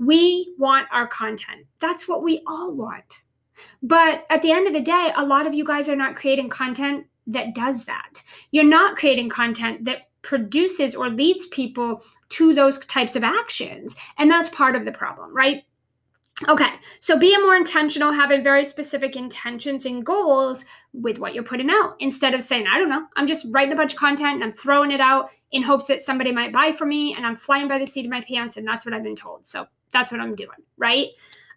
We 0.00 0.54
want 0.58 0.88
our 0.90 1.06
content. 1.06 1.66
That's 1.78 2.08
what 2.08 2.22
we 2.22 2.42
all 2.46 2.74
want. 2.74 3.22
But 3.82 4.24
at 4.30 4.40
the 4.40 4.50
end 4.50 4.66
of 4.66 4.72
the 4.72 4.80
day, 4.80 5.12
a 5.14 5.24
lot 5.24 5.46
of 5.46 5.54
you 5.54 5.64
guys 5.64 5.88
are 5.88 5.96
not 5.96 6.16
creating 6.16 6.48
content 6.48 7.06
that 7.26 7.54
does 7.54 7.84
that. 7.84 8.22
You're 8.50 8.64
not 8.64 8.96
creating 8.96 9.28
content 9.28 9.84
that 9.84 10.08
produces 10.22 10.94
or 10.94 11.10
leads 11.10 11.46
people 11.48 12.02
to 12.30 12.54
those 12.54 12.78
types 12.86 13.14
of 13.14 13.24
actions. 13.24 13.94
And 14.18 14.30
that's 14.30 14.48
part 14.48 14.74
of 14.74 14.84
the 14.84 14.92
problem, 14.92 15.34
right? 15.34 15.64
Okay, 16.48 16.70
so 17.00 17.18
being 17.18 17.42
more 17.42 17.54
intentional, 17.54 18.12
having 18.12 18.42
very 18.42 18.64
specific 18.64 19.14
intentions 19.14 19.84
and 19.84 20.04
goals 20.04 20.64
with 20.94 21.18
what 21.18 21.34
you're 21.34 21.44
putting 21.44 21.68
out 21.68 21.96
instead 22.00 22.32
of 22.32 22.42
saying, 22.42 22.64
I 22.66 22.78
don't 22.78 22.88
know, 22.88 23.04
I'm 23.16 23.26
just 23.26 23.46
writing 23.50 23.74
a 23.74 23.76
bunch 23.76 23.92
of 23.92 23.98
content 23.98 24.36
and 24.36 24.44
I'm 24.44 24.54
throwing 24.54 24.90
it 24.90 25.02
out 25.02 25.28
in 25.52 25.62
hopes 25.62 25.86
that 25.86 26.00
somebody 26.00 26.32
might 26.32 26.52
buy 26.52 26.72
from 26.72 26.88
me 26.88 27.14
and 27.14 27.26
I'm 27.26 27.36
flying 27.36 27.68
by 27.68 27.78
the 27.78 27.86
seat 27.86 28.06
of 28.06 28.10
my 28.10 28.22
pants 28.22 28.56
and 28.56 28.66
that's 28.66 28.86
what 28.86 28.94
I've 28.94 29.02
been 29.02 29.16
told. 29.16 29.46
So 29.46 29.66
that's 29.92 30.12
what 30.12 30.20
I'm 30.20 30.34
doing, 30.34 30.50
right? 30.76 31.08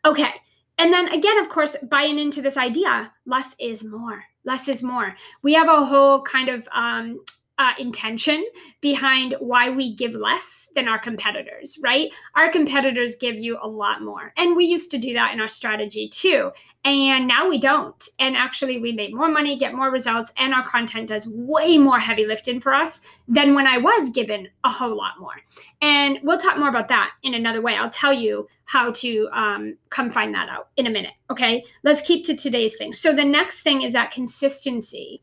Okay, 0.05 0.31
and 0.77 0.91
then 0.91 1.07
again, 1.09 1.37
of 1.39 1.49
course, 1.49 1.75
buying 1.89 2.19
into 2.19 2.41
this 2.41 2.57
idea 2.57 3.11
less 3.25 3.55
is 3.59 3.83
more. 3.83 4.23
Less 4.45 4.67
is 4.67 4.83
more. 4.83 5.15
We 5.41 5.53
have 5.53 5.69
a 5.69 5.85
whole 5.85 6.23
kind 6.23 6.49
of 6.49 6.67
um, 6.73 7.23
uh, 7.63 7.71
intention 7.79 8.45
behind 8.81 9.35
why 9.39 9.69
we 9.69 9.95
give 9.95 10.15
less 10.15 10.69
than 10.75 10.89
our 10.89 10.99
competitors, 10.99 11.79
right? 11.81 12.11
Our 12.35 12.51
competitors 12.51 13.15
give 13.15 13.35
you 13.35 13.57
a 13.61 13.67
lot 13.67 14.01
more. 14.01 14.33
And 14.35 14.57
we 14.57 14.65
used 14.65 14.91
to 14.91 14.97
do 14.97 15.13
that 15.13 15.33
in 15.33 15.39
our 15.39 15.47
strategy 15.47 16.09
too. 16.09 16.51
And 16.83 17.25
now 17.25 17.47
we 17.47 17.57
don't. 17.57 18.05
And 18.19 18.35
actually, 18.35 18.79
we 18.79 18.91
make 18.91 19.13
more 19.13 19.29
money, 19.29 19.57
get 19.57 19.73
more 19.73 19.89
results, 19.89 20.33
and 20.37 20.53
our 20.53 20.67
content 20.67 21.07
does 21.07 21.25
way 21.25 21.77
more 21.77 21.99
heavy 21.99 22.25
lifting 22.25 22.59
for 22.59 22.73
us 22.73 22.99
than 23.29 23.53
when 23.53 23.65
I 23.65 23.77
was 23.77 24.09
given 24.09 24.49
a 24.65 24.69
whole 24.69 24.97
lot 24.97 25.13
more. 25.21 25.35
And 25.81 26.19
we'll 26.21 26.37
talk 26.37 26.57
more 26.57 26.69
about 26.69 26.89
that 26.89 27.11
in 27.23 27.33
another 27.33 27.61
way. 27.61 27.77
I'll 27.77 27.89
tell 27.89 28.13
you 28.13 28.49
how 28.65 28.91
to 28.91 29.29
um, 29.31 29.77
come 29.89 30.11
find 30.11 30.35
that 30.35 30.49
out 30.49 30.67
in 30.75 30.85
a 30.85 30.89
minute. 30.89 31.13
Okay. 31.29 31.63
Let's 31.83 32.01
keep 32.01 32.25
to 32.25 32.35
today's 32.35 32.75
thing. 32.75 32.91
So, 32.91 33.13
the 33.13 33.23
next 33.23 33.61
thing 33.61 33.83
is 33.83 33.93
that 33.93 34.11
consistency 34.11 35.21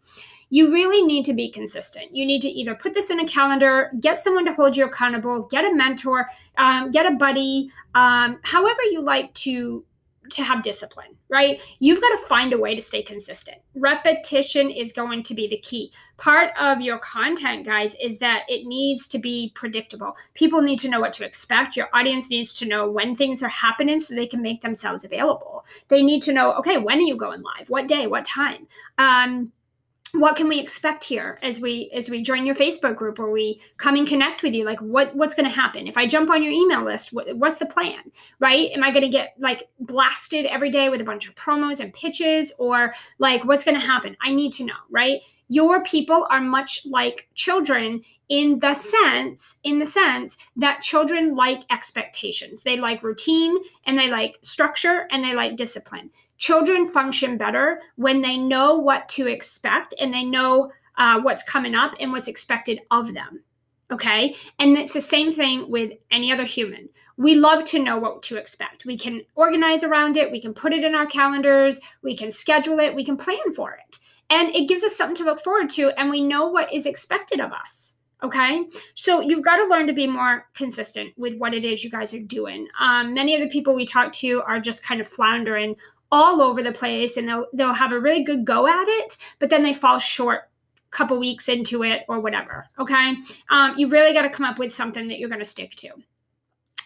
you 0.51 0.73
really 0.73 1.07
need 1.07 1.25
to 1.25 1.33
be 1.33 1.51
consistent. 1.51 2.15
You 2.15 2.27
need 2.27 2.43
to 2.43 2.49
either 2.49 2.75
put 2.75 2.93
this 2.93 3.11
in 3.11 3.21
a 3.21 3.27
calendar, 3.27 3.91
get 4.01 4.19
someone 4.19 4.45
to 4.47 4.53
hold 4.53 4.77
you 4.77 4.85
accountable, 4.85 5.43
get 5.51 5.65
a 5.65 5.75
mentor, 5.75 6.27
um, 6.59 6.91
get 6.91 7.07
a 7.07 7.13
buddy, 7.13 7.71
um, 7.95 8.39
however 8.43 8.83
you 8.91 9.01
like 9.01 9.33
to 9.35 9.85
to 10.31 10.45
have 10.45 10.63
discipline, 10.63 11.17
right? 11.29 11.61
You've 11.81 12.01
got 12.01 12.11
to 12.11 12.27
find 12.29 12.53
a 12.53 12.59
way 12.59 12.75
to 12.75 12.83
stay 12.83 13.03
consistent. 13.03 13.59
Repetition 13.75 14.71
is 14.71 14.93
going 14.93 15.23
to 15.25 15.35
be 15.35 15.49
the 15.49 15.59
key. 15.59 15.93
Part 16.19 16.53
of 16.59 16.81
your 16.81 16.99
content, 16.99 17.67
guys, 17.67 17.97
is 18.01 18.19
that 18.21 18.43
it 18.49 18.67
needs 18.67 19.09
to 19.09 19.19
be 19.19 19.51
predictable. 19.55 20.17
People 20.35 20.63
need 20.63 20.79
to 20.81 20.89
know 20.89 21.01
what 21.01 21.13
to 21.15 21.25
expect. 21.25 21.77
Your 21.77 21.89
audience 21.93 22.31
needs 22.31 22.53
to 22.55 22.67
know 22.67 22.89
when 22.89 23.17
things 23.17 23.43
are 23.43 23.49
happening 23.49 23.99
so 23.99 24.15
they 24.15 24.27
can 24.27 24.43
make 24.43 24.63
themselves 24.63 25.05
available. 25.05 25.65
They 25.89 26.03
need 26.03 26.23
to 26.25 26.33
know, 26.33 26.53
okay, 26.55 26.79
when 26.79 26.99
are 26.99 27.03
you 27.03 27.17
going 27.17 27.43
live? 27.43 27.69
What 27.69 27.89
day? 27.89 28.07
What 28.07 28.25
time? 28.25 28.69
Um, 28.99 29.53
what 30.13 30.37
can 30.37 30.49
we 30.49 30.59
expect 30.59 31.05
here 31.05 31.39
as 31.43 31.61
we 31.61 31.91
as 31.95 32.11
we 32.11 32.23
join 32.23 32.47
your 32.47 32.55
facebook 32.55 32.97
group 32.97 33.19
or 33.19 33.31
we 33.31 33.61
come 33.77 33.97
and 33.97 34.09
connect 34.09 34.43
with 34.43 34.55
you? 34.55 34.65
Like 34.65 34.81
what 34.81 35.15
what's 35.15 35.35
going 35.35 35.49
to 35.49 35.55
happen? 35.55 35.87
If 35.87 35.97
i 35.97 36.07
jump 36.07 36.31
on 36.31 36.43
your 36.43 36.53
email 36.53 36.85
list 36.85 37.13
what, 37.13 37.37
what's 37.37 37.59
the 37.59 37.67
plan 37.67 38.11
right? 38.39 38.71
Am 38.73 38.83
i 38.83 38.91
going 38.91 39.03
to 39.03 39.09
get 39.09 39.35
like 39.39 39.69
blasted 39.79 40.47
every 40.47 40.71
day 40.71 40.89
with 40.89 41.01
a 41.01 41.05
bunch 41.05 41.29
of 41.29 41.35
promos 41.35 41.81
and 41.81 41.93
pitches 41.93 42.53
or 42.59 42.93
like 43.19 43.45
what's 43.45 43.65
going 43.65 43.79
to 43.79 43.87
happen? 43.87 44.17
I 44.23 44.33
need 44.33 44.53
to 44.55 44.65
know 44.65 44.75
right? 44.91 45.21
Your 45.49 45.83
people 45.83 46.27
are 46.31 46.41
much 46.41 46.87
like 46.87 47.29
children 47.35 48.03
in 48.29 48.61
the 48.61 48.75
sense 48.75 49.59
in 49.65 49.81
the 49.81 49.87
sense 49.87 50.37
that 50.57 50.83
children 50.83 51.35
like 51.35 51.65
expectations. 51.71 52.63
They 52.63 52.77
like 52.77 53.03
routine 53.03 53.57
and 53.85 53.99
they 53.99 54.09
like 54.09 54.39
structure 54.43 55.09
and 55.11 55.25
they 55.25 55.35
like 55.35 55.57
discipline 55.57 56.11
children 56.41 56.89
function 56.89 57.37
better 57.39 57.81
when 57.95 58.23
they 58.23 58.37
know 58.37 58.75
what 58.75 59.09
to 59.11 59.29
expect 59.29 59.95
and 60.01 60.13
they 60.13 60.25
know 60.25 60.73
uh, 60.99 61.21
what's 61.21 61.45
coming 61.45 61.77
up 61.77 61.95
and 62.01 62.11
what's 62.11 62.27
expected 62.27 62.81
of 62.91 63.15
them. 63.15 63.45
Okay. 63.93 64.35
And 64.59 64.77
it's 64.79 64.95
the 64.95 65.01
same 65.01 65.33
thing 65.33 65.71
with 65.71 65.93
any 66.11 66.33
other 66.33 66.45
human. 66.45 66.89
We 67.17 67.35
love 67.35 67.65
to 67.67 67.83
know 67.83 67.99
what 67.99 68.23
to 68.25 68.37
expect. 68.37 68.85
We 68.85 68.97
can 68.97 69.23
organize 69.35 69.85
around 69.85 70.17
it, 70.17 70.31
we 70.31 70.41
can 70.41 70.55
put 70.55 70.73
it 70.73 70.85
in 70.85 70.95
our 70.95 71.07
calendars, 71.07 71.81
we 72.03 72.17
can 72.17 72.31
schedule 72.31 72.79
it, 72.79 72.95
we 72.95 73.05
can 73.05 73.17
plan 73.17 73.53
for 73.55 73.73
it. 73.73 73.99
And 74.31 74.55
it 74.55 74.69
gives 74.69 74.85
us 74.85 74.97
something 74.97 75.17
to 75.17 75.25
look 75.25 75.43
forward 75.43 75.69
to, 75.71 75.91
and 75.99 76.09
we 76.09 76.21
know 76.21 76.47
what 76.47 76.73
is 76.73 76.87
expected 76.87 77.41
of 77.41 77.53
us. 77.53 77.99
Okay. 78.23 78.65
So 78.95 79.21
you've 79.21 79.45
got 79.45 79.57
to 79.57 79.67
learn 79.67 79.87
to 79.89 79.93
be 79.93 80.07
more 80.07 80.47
consistent 80.55 81.13
with 81.17 81.37
what 81.39 81.53
it 81.53 81.65
is 81.65 81.83
you 81.83 81.91
guys 81.91 82.15
are 82.15 82.21
doing. 82.21 82.69
Um, 82.79 83.13
many 83.13 83.35
of 83.35 83.41
the 83.41 83.49
people 83.49 83.75
we 83.75 83.87
talk 83.87 84.13
to 84.15 84.43
are 84.43 84.61
just 84.61 84.85
kind 84.85 85.01
of 85.01 85.09
floundering 85.09 85.75
all 86.13 86.43
over 86.43 86.63
the 86.63 86.73
place 86.73 87.17
and 87.17 87.29
they'll 87.29 87.47
they'll 87.53 87.73
have 87.73 87.93
a 87.93 88.01
really 88.01 88.25
good 88.25 88.45
go 88.45 88.67
at 88.67 88.89
it, 88.89 89.17
but 89.39 89.51
then 89.51 89.63
they 89.63 89.75
fall 89.75 89.99
short 89.99 90.51
a 90.77 90.97
couple 90.97 91.19
weeks 91.19 91.49
into 91.49 91.83
it 91.85 92.03
or 92.09 92.21
whatever. 92.21 92.67
Okay. 92.79 93.15
Um, 93.51 93.75
you 93.77 93.89
really 93.89 94.13
got 94.13 94.23
to 94.23 94.31
come 94.31 94.47
up 94.47 94.59
with 94.59 94.73
something 94.73 95.09
that 95.09 95.19
you're 95.19 95.29
going 95.29 95.41
to 95.41 95.45
stick 95.45 95.75
to 95.77 95.91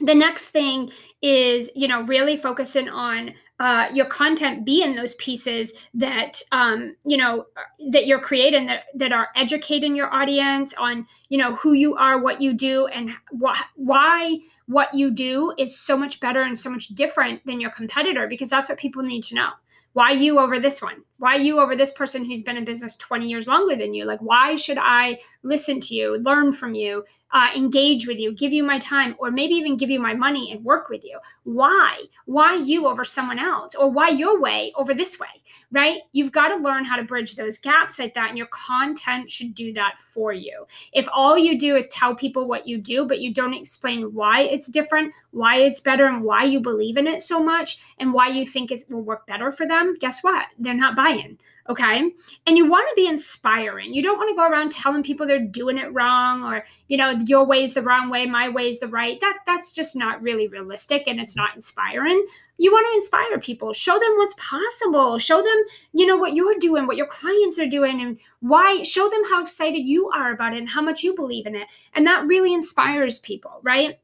the 0.01 0.15
next 0.15 0.51
thing 0.51 0.91
is 1.23 1.71
you 1.75 1.87
know 1.87 2.03
really 2.03 2.37
focusing 2.37 2.89
on 2.89 3.33
uh, 3.65 3.89
your 3.95 4.05
content 4.05 4.63
be 4.63 4.83
in 4.83 4.95
those 4.95 5.15
pieces 5.15 5.73
that 5.95 6.39
um, 6.53 6.95
you 7.07 7.17
know 7.17 7.47
that 7.93 8.07
you're 8.07 8.21
creating 8.21 8.67
that, 8.67 8.83
that 8.95 9.11
are 9.11 9.29
educating 9.37 9.97
your 9.97 10.13
audience 10.13 10.75
on 10.79 11.07
you 11.31 11.39
know 11.39 11.55
who 11.55 11.73
you 11.73 11.97
are 11.97 12.21
what 12.21 12.43
you 12.43 12.53
do 12.53 12.87
and 12.89 13.11
wh- 13.43 13.59
why 13.77 14.37
what 14.67 14.93
you 14.93 15.11
do 15.11 15.55
is 15.57 15.75
so 15.81 15.97
much 15.97 16.21
better 16.21 16.43
and 16.43 16.59
so 16.59 16.69
much 16.69 16.89
different 16.89 17.41
than 17.47 17.59
your 17.59 17.71
competitor 17.71 18.27
because 18.29 18.51
that's 18.51 18.69
what 18.69 18.77
people 18.77 19.03
need 19.03 19.23
to 19.23 19.35
know 19.35 19.49
why 19.95 20.11
you 20.11 20.39
over 20.39 20.61
this 20.61 20.83
one? 20.83 21.03
Why 21.19 21.37
you 21.37 21.61
over 21.61 21.75
this 21.75 21.93
person 21.93 22.25
who's 22.25 22.43
been 22.43 22.57
in 22.57 22.65
business 22.65 22.97
20 22.97 23.27
years 23.27 23.47
longer 23.47 23.77
than 23.77 23.95
you? 23.95 24.05
Like 24.05 24.21
why 24.21 24.57
should 24.57 24.79
i 24.79 25.19
listen 25.43 25.81
to 25.81 25.95
you 25.95 26.19
learn 26.19 26.53
from 26.53 26.75
you 26.75 27.05
uh, 27.33 27.49
engage 27.57 28.07
with 28.07 28.19
you 28.19 28.33
give 28.33 28.53
you 28.53 28.63
my 28.63 28.79
time 28.79 29.15
or 29.19 29.31
maybe 29.31 29.55
even 29.55 29.77
give 29.77 29.91
you 29.91 29.99
my 29.99 30.15
money 30.15 30.53
and 30.53 30.65
work 30.65 30.89
with 30.89 31.05
you? 31.05 31.19
Why? 31.45 32.01
Why 32.27 32.55
you 32.55 32.87
over 32.87 33.05
someone 33.05 33.39
else? 33.39 33.75
Or 33.75 33.89
why 33.89 34.09
your 34.09 34.41
way 34.41 34.73
over 34.77 34.93
this 34.93 35.19
way 35.19 35.29
right? 35.75 36.01
You've 36.13 36.33
got 36.33 36.49
to 36.49 36.57
learn 36.57 36.85
how 36.85 36.97
to 36.97 37.03
bridge 37.03 37.35
those 37.35 37.59
gaps 37.59 37.99
like 37.99 38.15
that 38.15 38.29
and 38.29 38.39
your 38.39 38.47
content 38.49 39.31
should 39.31 39.55
do 39.55 39.73
that 39.75 39.99
for 39.99 40.33
you. 40.33 40.67
If 40.93 41.09
all 41.13 41.37
you 41.37 41.59
do 41.59 41.75
is 41.77 41.89
tell 41.89 42.15
people 42.15 42.47
what 42.47 42.67
you 42.67 42.79
do 42.79 43.05
but 43.05 43.21
you 43.21 43.35
don't 43.35 43.55
explain 43.55 44.15
why 44.15 44.43
it's 44.43 44.69
different 44.69 45.13
why 45.33 45.57
it's 45.57 45.81
better 45.81 46.07
and 46.07 46.23
why 46.23 46.45
you 46.45 46.61
believe 46.61 46.97
in 46.97 47.07
it 47.07 47.23
so 47.23 47.43
much 47.43 47.79
and 47.99 48.13
why 48.13 48.29
you 48.29 48.47
think 48.47 48.71
it 48.71 48.83
will 48.89 49.03
work 49.03 49.27
better 49.27 49.51
for 49.51 49.67
them 49.67 49.84
guess 50.01 50.23
what? 50.23 50.47
They're 50.59 50.75
not 50.75 50.97
buying 50.97 51.39
okay? 51.69 52.11
And 52.47 52.57
you 52.57 52.69
want 52.69 52.89
to 52.89 52.95
be 52.95 53.09
inspiring. 53.09 53.95
You 53.95 54.03
don't 54.03 54.19
want 54.19 54.29
to 54.29 54.37
go 54.37 54.49
around 54.49 54.71
telling 54.71 55.03
people 55.03 55.27
they're 55.27 55.39
doing 55.39 55.79
it 55.79 55.93
wrong 55.93 56.43
or 56.43 56.65
you 56.89 56.97
know 56.97 57.11
your 57.27 57.47
way 57.47 57.63
is 57.63 57.75
the 57.75 57.83
wrong 57.83 58.11
way 58.11 58.27
my 58.27 58.49
way 58.49 58.69
is 58.69 58.81
the 58.81 58.89
right. 58.89 59.21
That 59.21 59.39
that's 59.47 59.73
just 59.73 59.97
not 59.97 60.23
really 60.23 60.49
realistic 60.49 61.05
and 61.07 61.21
it's 61.21 61.37
not 61.37 61.55
inspiring. 61.55 62.25
You 62.59 62.71
want 62.71 62.87
to 62.87 62.97
inspire 62.97 63.39
people. 63.41 63.73
Show 63.73 63.99
them 63.99 64.17
what's 64.17 64.35
possible. 64.35 65.19
Show 65.19 65.43
them 65.43 65.65
you 65.93 66.07
know 66.07 66.17
what 66.17 66.35
you're 66.35 66.59
doing 66.59 66.87
what 66.87 66.97
your 66.97 67.07
clients 67.07 67.59
are 67.59 67.67
doing 67.67 68.01
and 68.01 68.19
why 68.41 68.83
show 68.83 69.09
them 69.09 69.23
how 69.29 69.43
excited 69.43 69.81
you 69.81 70.09
are 70.11 70.33
about 70.33 70.55
it 70.55 70.59
and 70.59 70.69
how 70.69 70.83
much 70.83 71.03
you 71.03 71.15
believe 71.15 71.47
in 71.47 71.55
it. 71.55 71.69
And 71.95 72.07
that 72.07 72.27
really 72.27 72.53
inspires 72.53 73.21
people 73.21 73.61
right 73.63 73.99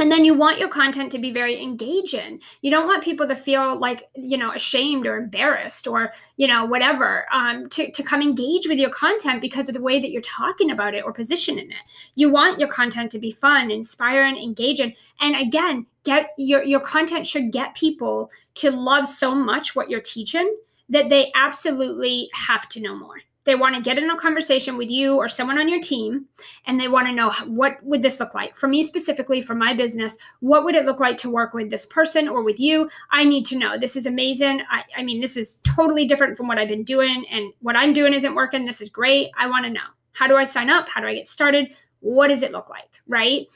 and 0.00 0.10
then 0.10 0.24
you 0.24 0.34
want 0.34 0.58
your 0.58 0.68
content 0.68 1.12
to 1.12 1.18
be 1.18 1.30
very 1.30 1.62
engaging. 1.62 2.40
You 2.62 2.70
don't 2.70 2.86
want 2.86 3.04
people 3.04 3.28
to 3.28 3.36
feel 3.36 3.78
like 3.78 4.08
you 4.14 4.38
know 4.38 4.52
ashamed 4.52 5.06
or 5.06 5.16
embarrassed 5.16 5.86
or 5.86 6.12
you 6.36 6.48
know 6.48 6.64
whatever 6.64 7.26
um, 7.32 7.68
to, 7.70 7.90
to 7.90 8.02
come 8.02 8.22
engage 8.22 8.66
with 8.66 8.78
your 8.78 8.90
content 8.90 9.40
because 9.40 9.68
of 9.68 9.74
the 9.74 9.82
way 9.82 10.00
that 10.00 10.10
you're 10.10 10.22
talking 10.22 10.70
about 10.70 10.94
it 10.94 11.04
or 11.04 11.12
positioning 11.12 11.70
it. 11.70 11.90
You 12.14 12.30
want 12.30 12.58
your 12.58 12.68
content 12.68 13.10
to 13.12 13.18
be 13.18 13.30
fun 13.30 13.70
inspiring 13.70 14.36
engaging. 14.36 14.94
And 15.20 15.36
again 15.36 15.86
get 16.04 16.30
your 16.38 16.64
your 16.64 16.80
content 16.80 17.26
should 17.26 17.52
get 17.52 17.74
people 17.74 18.30
to 18.54 18.70
love 18.70 19.06
so 19.06 19.34
much 19.34 19.76
what 19.76 19.90
you're 19.90 20.00
teaching 20.00 20.56
that 20.88 21.08
they 21.08 21.30
absolutely 21.34 22.30
have 22.32 22.68
to 22.70 22.80
know 22.80 22.96
more 22.96 23.20
they 23.44 23.54
want 23.54 23.74
to 23.74 23.80
get 23.80 23.98
in 23.98 24.10
a 24.10 24.16
conversation 24.18 24.76
with 24.76 24.90
you 24.90 25.16
or 25.16 25.28
someone 25.28 25.58
on 25.58 25.68
your 25.68 25.80
team 25.80 26.26
and 26.66 26.78
they 26.78 26.88
want 26.88 27.06
to 27.06 27.12
know 27.12 27.30
what 27.46 27.82
would 27.82 28.02
this 28.02 28.20
look 28.20 28.34
like 28.34 28.54
for 28.54 28.68
me 28.68 28.82
specifically 28.82 29.40
for 29.40 29.54
my 29.54 29.72
business 29.74 30.18
what 30.40 30.64
would 30.64 30.74
it 30.74 30.84
look 30.84 31.00
like 31.00 31.16
to 31.16 31.30
work 31.30 31.54
with 31.54 31.70
this 31.70 31.86
person 31.86 32.28
or 32.28 32.42
with 32.42 32.60
you 32.60 32.88
i 33.10 33.24
need 33.24 33.46
to 33.46 33.56
know 33.56 33.78
this 33.78 33.96
is 33.96 34.06
amazing 34.06 34.60
I, 34.70 34.82
I 34.96 35.02
mean 35.02 35.20
this 35.20 35.36
is 35.36 35.56
totally 35.64 36.06
different 36.06 36.36
from 36.36 36.48
what 36.48 36.58
i've 36.58 36.68
been 36.68 36.84
doing 36.84 37.24
and 37.30 37.52
what 37.60 37.76
i'm 37.76 37.92
doing 37.92 38.12
isn't 38.12 38.34
working 38.34 38.64
this 38.66 38.80
is 38.80 38.90
great 38.90 39.30
i 39.38 39.46
want 39.46 39.64
to 39.64 39.70
know 39.70 39.80
How 40.12 40.26
do 40.26 40.36
I 40.36 40.44
sign 40.44 40.70
up? 40.70 40.88
How 40.88 41.00
do 41.00 41.06
I 41.06 41.14
get 41.14 41.26
started? 41.26 41.74
What 42.00 42.28
does 42.28 42.42
it 42.42 42.52
look 42.52 42.68
like? 42.68 42.90
Right. 43.06 43.46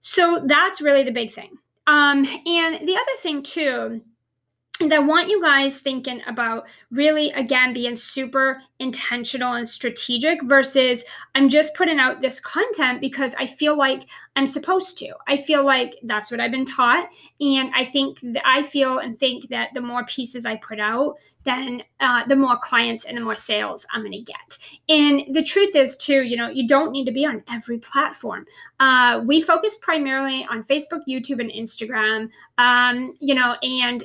So 0.00 0.44
that's 0.46 0.80
really 0.80 1.02
the 1.02 1.12
big 1.12 1.32
thing. 1.32 1.58
Um, 1.86 2.24
and 2.46 2.88
the 2.88 2.96
other 2.96 3.16
thing, 3.18 3.42
too, 3.42 4.00
is 4.80 4.92
I 4.92 4.98
want 4.98 5.28
you 5.28 5.40
guys 5.40 5.80
thinking 5.80 6.20
about 6.26 6.66
really, 6.90 7.30
again, 7.32 7.72
being 7.72 7.96
super 7.96 8.60
intentional 8.78 9.54
and 9.54 9.68
strategic 9.68 10.42
versus 10.42 11.04
I'm 11.34 11.48
just 11.48 11.74
putting 11.74 11.98
out 11.98 12.20
this 12.20 12.40
content 12.40 13.00
because 13.00 13.34
I 13.38 13.46
feel 13.46 13.76
like 13.76 14.06
I'm 14.36 14.46
supposed 14.46 14.98
to. 14.98 15.14
I 15.26 15.38
feel 15.38 15.64
like 15.64 15.96
that's 16.02 16.30
what 16.30 16.40
I've 16.40 16.50
been 16.50 16.66
taught. 16.66 17.08
And 17.40 17.70
I 17.74 17.84
think 17.84 18.20
that 18.20 18.42
I 18.46 18.62
feel 18.62 18.98
and 18.98 19.18
think 19.18 19.48
that 19.48 19.70
the 19.74 19.80
more 19.80 20.04
pieces 20.04 20.44
I 20.44 20.56
put 20.56 20.78
out, 20.78 21.16
then 21.44 21.82
uh, 22.00 22.26
the 22.26 22.36
more 22.36 22.58
clients 22.62 23.04
and 23.04 23.16
the 23.16 23.22
more 23.22 23.34
sales 23.34 23.86
I'm 23.92 24.02
going 24.02 24.12
to 24.12 24.20
get. 24.20 24.58
And 24.88 25.34
the 25.34 25.42
truth 25.42 25.74
is, 25.74 25.96
too, 25.96 26.22
you 26.22 26.36
know, 26.36 26.48
you 26.48 26.68
don't 26.68 26.92
need 26.92 27.06
to 27.06 27.12
be 27.12 27.24
on 27.24 27.42
every 27.50 27.78
platform. 27.78 28.46
Uh, 28.78 29.22
we 29.24 29.40
focus 29.40 29.78
primarily 29.80 30.46
on 30.50 30.62
Facebook, 30.62 31.00
YouTube, 31.08 31.40
and 31.40 31.50
Instagram, 31.50 32.30
um, 32.58 33.14
you 33.20 33.34
know, 33.34 33.56
and 33.62 34.04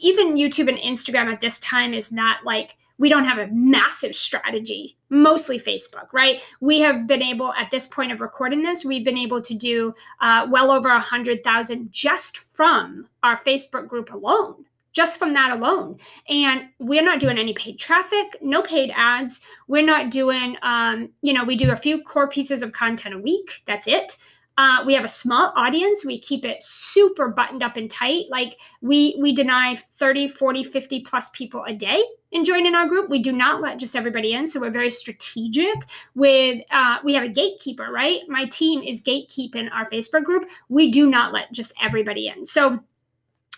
even 0.00 0.34
YouTube 0.36 0.68
and 0.68 0.78
Instagram 0.78 1.32
at 1.32 1.40
this 1.40 1.58
time 1.58 1.94
is 1.94 2.12
not 2.12 2.44
like 2.44 2.76
we 2.98 3.08
don't 3.08 3.24
have 3.24 3.38
a 3.38 3.52
massive 3.52 4.14
strategy, 4.14 4.96
mostly 5.14 5.58
Facebook, 5.58 6.12
right? 6.12 6.42
We 6.60 6.80
have 6.80 7.06
been 7.06 7.22
able, 7.22 7.52
at 7.54 7.70
this 7.70 7.86
point 7.86 8.12
of 8.12 8.20
recording 8.20 8.62
this, 8.62 8.84
we've 8.84 9.04
been 9.04 9.16
able 9.16 9.40
to 9.42 9.54
do 9.54 9.94
uh, 10.20 10.46
well 10.50 10.70
over 10.70 10.88
a 10.88 10.94
100,000 10.94 11.92
just 11.92 12.38
from 12.38 13.08
our 13.22 13.38
Facebook 13.38 13.88
group 13.88 14.12
alone. 14.12 14.64
Just 14.92 15.18
from 15.18 15.34
that 15.34 15.50
alone. 15.50 15.98
And 16.28 16.68
we're 16.78 17.02
not 17.02 17.18
doing 17.18 17.36
any 17.36 17.52
paid 17.52 17.80
traffic, 17.80 18.36
no 18.40 18.62
paid 18.62 18.92
ads. 18.94 19.40
We're 19.66 19.84
not 19.84 20.08
doing, 20.08 20.56
um, 20.62 21.08
you 21.20 21.32
know, 21.32 21.42
we 21.42 21.56
do 21.56 21.72
a 21.72 21.76
few 21.76 22.00
core 22.00 22.28
pieces 22.28 22.62
of 22.62 22.70
content 22.70 23.12
a 23.12 23.18
week. 23.18 23.62
That's 23.66 23.88
it. 23.88 24.16
Uh, 24.56 24.84
we 24.86 24.94
have 24.94 25.04
a 25.04 25.08
small 25.08 25.52
audience. 25.56 26.04
We 26.04 26.18
keep 26.20 26.44
it 26.44 26.62
super 26.62 27.28
buttoned 27.28 27.62
up 27.62 27.76
and 27.76 27.90
tight. 27.90 28.26
Like 28.30 28.60
we 28.80 29.16
we 29.20 29.34
deny 29.34 29.74
30, 29.74 30.28
40, 30.28 30.64
50 30.64 31.00
plus 31.00 31.30
people 31.30 31.64
a 31.66 31.72
day 31.72 32.02
and 32.32 32.44
join 32.44 32.66
in 32.66 32.74
our 32.74 32.86
group. 32.86 33.10
We 33.10 33.20
do 33.20 33.32
not 33.32 33.60
let 33.60 33.78
just 33.78 33.96
everybody 33.96 34.32
in. 34.32 34.46
So 34.46 34.60
we're 34.60 34.70
very 34.70 34.90
strategic 34.90 35.74
with 36.14 36.62
uh, 36.70 36.98
we 37.04 37.14
have 37.14 37.24
a 37.24 37.28
gatekeeper, 37.28 37.90
right? 37.90 38.20
My 38.28 38.44
team 38.46 38.82
is 38.82 39.02
gatekeeping 39.02 39.68
our 39.72 39.88
Facebook 39.90 40.24
group. 40.24 40.44
We 40.68 40.90
do 40.90 41.08
not 41.08 41.32
let 41.32 41.52
just 41.52 41.72
everybody 41.80 42.28
in. 42.28 42.46
So 42.46 42.80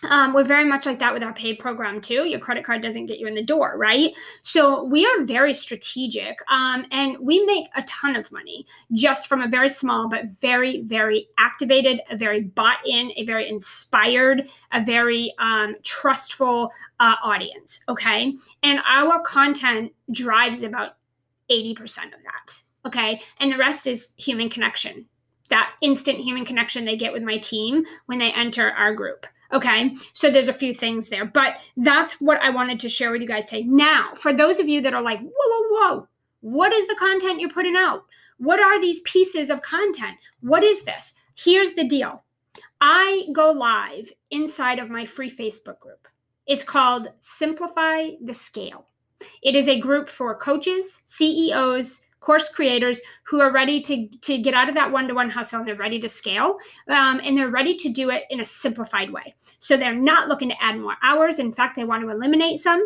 um, 0.09 0.33
we're 0.33 0.43
very 0.43 0.63
much 0.63 0.85
like 0.85 0.99
that 0.99 1.13
with 1.13 1.23
our 1.23 1.33
paid 1.33 1.57
program 1.57 1.99
too. 1.99 2.25
Your 2.25 2.39
credit 2.39 2.63
card 2.63 2.81
doesn't 2.81 3.07
get 3.07 3.19
you 3.19 3.27
in 3.27 3.33
the 3.33 3.43
door, 3.43 3.77
right? 3.77 4.15
So 4.43 4.83
we 4.83 5.05
are 5.05 5.23
very 5.23 5.53
strategic, 5.53 6.39
um, 6.51 6.85
and 6.91 7.17
we 7.19 7.43
make 7.45 7.67
a 7.75 7.81
ton 7.83 8.15
of 8.15 8.31
money 8.31 8.65
just 8.93 9.27
from 9.27 9.41
a 9.41 9.47
very 9.47 9.69
small 9.69 10.07
but 10.07 10.25
very, 10.39 10.81
very 10.83 11.27
activated, 11.39 11.99
a 12.11 12.17
very 12.17 12.41
bought 12.41 12.77
in, 12.85 13.11
a 13.15 13.25
very 13.25 13.49
inspired, 13.49 14.47
a 14.71 14.83
very 14.83 15.33
um, 15.39 15.75
trustful 15.83 16.71
uh, 16.99 17.15
audience. 17.23 17.83
Okay, 17.89 18.35
and 18.63 18.79
our 18.87 19.19
content 19.21 19.91
drives 20.11 20.61
about 20.61 20.97
eighty 21.49 21.73
percent 21.73 22.13
of 22.13 22.19
that. 22.23 22.55
Okay, 22.85 23.19
and 23.39 23.51
the 23.51 23.57
rest 23.57 23.87
is 23.87 24.13
human 24.17 24.49
connection. 24.49 25.07
That 25.49 25.73
instant 25.81 26.19
human 26.19 26.45
connection 26.45 26.85
they 26.85 26.97
get 26.97 27.13
with 27.13 27.23
my 27.23 27.37
team 27.37 27.83
when 28.05 28.19
they 28.19 28.31
enter 28.31 28.71
our 28.71 28.93
group. 28.93 29.25
Okay, 29.53 29.93
so 30.13 30.29
there's 30.29 30.49
a 30.49 30.53
few 30.53 30.73
things 30.73 31.09
there, 31.09 31.25
but 31.25 31.61
that's 31.77 32.19
what 32.19 32.41
I 32.41 32.49
wanted 32.49 32.79
to 32.81 32.89
share 32.89 33.11
with 33.11 33.21
you 33.21 33.27
guys 33.27 33.45
today. 33.45 33.63
Now, 33.63 34.09
for 34.13 34.33
those 34.33 34.59
of 34.59 34.67
you 34.67 34.81
that 34.81 34.93
are 34.93 35.01
like, 35.01 35.19
whoa, 35.21 35.29
whoa, 35.29 35.67
whoa, 35.69 36.07
what 36.41 36.73
is 36.73 36.87
the 36.87 36.95
content 36.99 37.39
you're 37.39 37.49
putting 37.49 37.75
out? 37.75 38.03
What 38.37 38.59
are 38.59 38.79
these 38.79 39.01
pieces 39.01 39.49
of 39.49 39.61
content? 39.61 40.17
What 40.41 40.63
is 40.63 40.83
this? 40.83 41.13
Here's 41.35 41.73
the 41.73 41.87
deal 41.87 42.23
I 42.81 43.27
go 43.33 43.51
live 43.51 44.11
inside 44.31 44.79
of 44.79 44.89
my 44.89 45.05
free 45.05 45.31
Facebook 45.31 45.79
group. 45.79 46.07
It's 46.45 46.63
called 46.63 47.07
Simplify 47.19 48.11
the 48.23 48.33
Scale. 48.33 48.87
It 49.41 49.55
is 49.55 49.67
a 49.67 49.79
group 49.79 50.09
for 50.09 50.35
coaches, 50.35 51.01
CEOs, 51.05 52.01
course 52.27 52.49
creators 52.49 52.99
who 53.23 53.39
are 53.39 53.53
ready 53.53 53.81
to, 53.81 54.05
to 54.19 54.37
get 54.37 54.53
out 54.53 54.67
of 54.67 54.75
that 54.75 54.91
one-to-one 54.91 55.29
hustle 55.29 55.59
and 55.59 55.67
they're 55.67 55.75
ready 55.75 55.97
to 55.97 56.09
scale 56.09 56.57
um, 56.89 57.21
and 57.23 57.37
they're 57.37 57.49
ready 57.49 57.73
to 57.77 57.87
do 57.87 58.09
it 58.09 58.23
in 58.29 58.41
a 58.41 58.45
simplified 58.45 59.09
way. 59.09 59.33
So 59.59 59.77
they're 59.77 59.95
not 59.95 60.27
looking 60.27 60.49
to 60.49 60.61
add 60.61 60.77
more 60.77 60.97
hours. 61.01 61.39
In 61.39 61.53
fact 61.53 61.77
they 61.77 61.85
want 61.85 62.03
to 62.03 62.09
eliminate 62.09 62.59
some. 62.59 62.85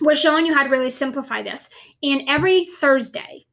We're 0.00 0.16
showing 0.16 0.46
you 0.46 0.54
how 0.54 0.62
to 0.62 0.70
really 0.70 0.88
simplify 0.88 1.42
this. 1.42 1.68
And 2.02 2.22
every 2.26 2.64
thursday 2.80 3.44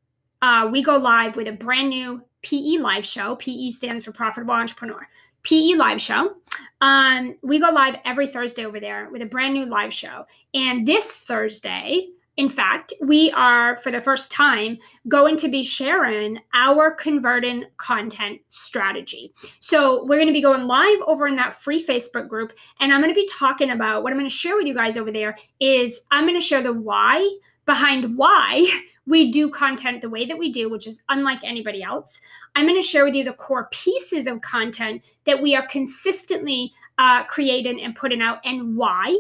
uh, 0.42 0.70
we 0.72 0.82
go 0.82 0.96
live 0.96 1.36
with 1.36 1.50
a 1.50 1.52
brand 1.52 1.90
new 1.90 2.22
pe 2.42 2.78
live 2.80 3.06
show. 3.06 3.36
Pe 3.36 3.70
stands 3.70 4.06
for 4.06 4.14
profitable 4.14 4.54
entrepreneur. 4.54 5.06
PE 5.44 5.74
live 5.76 6.00
show. 6.00 6.36
Um, 6.80 7.36
we 7.44 7.60
go 7.60 7.70
live 7.70 7.96
every 8.06 8.28
Thursday 8.28 8.66
over 8.66 8.80
there 8.80 9.10
with 9.12 9.22
a 9.22 9.26
brand 9.26 9.56
new 9.56 9.66
live 9.66 9.94
show. 9.94 10.26
And 10.54 10.88
this 10.88 11.24
Thursday, 11.24 12.08
in 12.38 12.50
fact, 12.50 12.94
we 13.02 13.32
are 13.32 13.76
for 13.78 13.92
the 13.92 14.02
first 14.02 14.32
time 14.32 14.78
going 15.08 15.36
to 15.38 15.50
be 15.50 15.64
sharing 15.64 16.40
our 16.54 16.92
converting 16.92 17.66
content 17.78 18.40
strategy. 18.48 19.34
So, 19.60 20.06
we're 20.06 20.18
going 20.18 20.28
to 20.28 20.34
be 20.34 20.42
going 20.42 20.68
live 20.68 21.00
over 21.08 21.28
in 21.28 21.36
that 21.36 21.54
free 21.54 21.86
Facebook 21.86 22.28
group, 22.28 22.54
and 22.80 22.94
I'm 22.94 23.02
going 23.02 23.14
to 23.14 23.20
be 23.20 23.30
talking 23.32 23.72
about 23.72 24.04
what 24.04 24.12
I'm 24.12 24.20
going 24.20 24.30
to 24.30 24.36
share 24.36 24.56
with 24.56 24.66
you 24.66 24.74
guys 24.74 24.98
over 24.98 25.12
there 25.12 25.38
is 25.60 26.02
I'm 26.12 26.26
going 26.26 26.40
to 26.40 26.46
share 26.46 26.62
the 26.62 26.74
why 26.74 27.30
behind 27.66 28.18
why 28.18 28.68
we 29.12 29.30
do 29.30 29.50
content 29.50 30.00
the 30.00 30.10
way 30.10 30.26
that 30.26 30.38
we 30.38 30.50
do, 30.50 30.70
which 30.70 30.88
is 30.88 31.04
unlike 31.10 31.44
anybody 31.44 31.84
else. 31.84 32.22
I'm 32.56 32.66
going 32.66 32.82
to 32.82 32.88
share 32.88 33.04
with 33.04 33.14
you 33.14 33.26
the 33.26 33.34
core 33.34 33.68
pieces 33.70 34.26
of 34.26 34.40
content 34.40 35.04
that 35.26 35.42
we 35.42 35.54
are 35.54 35.68
consistently 35.68 36.72
uh, 36.98 37.26
creating 37.26 37.82
and 37.82 37.94
putting 37.94 38.22
out 38.22 38.40
and 38.46 38.78
why. 38.78 39.14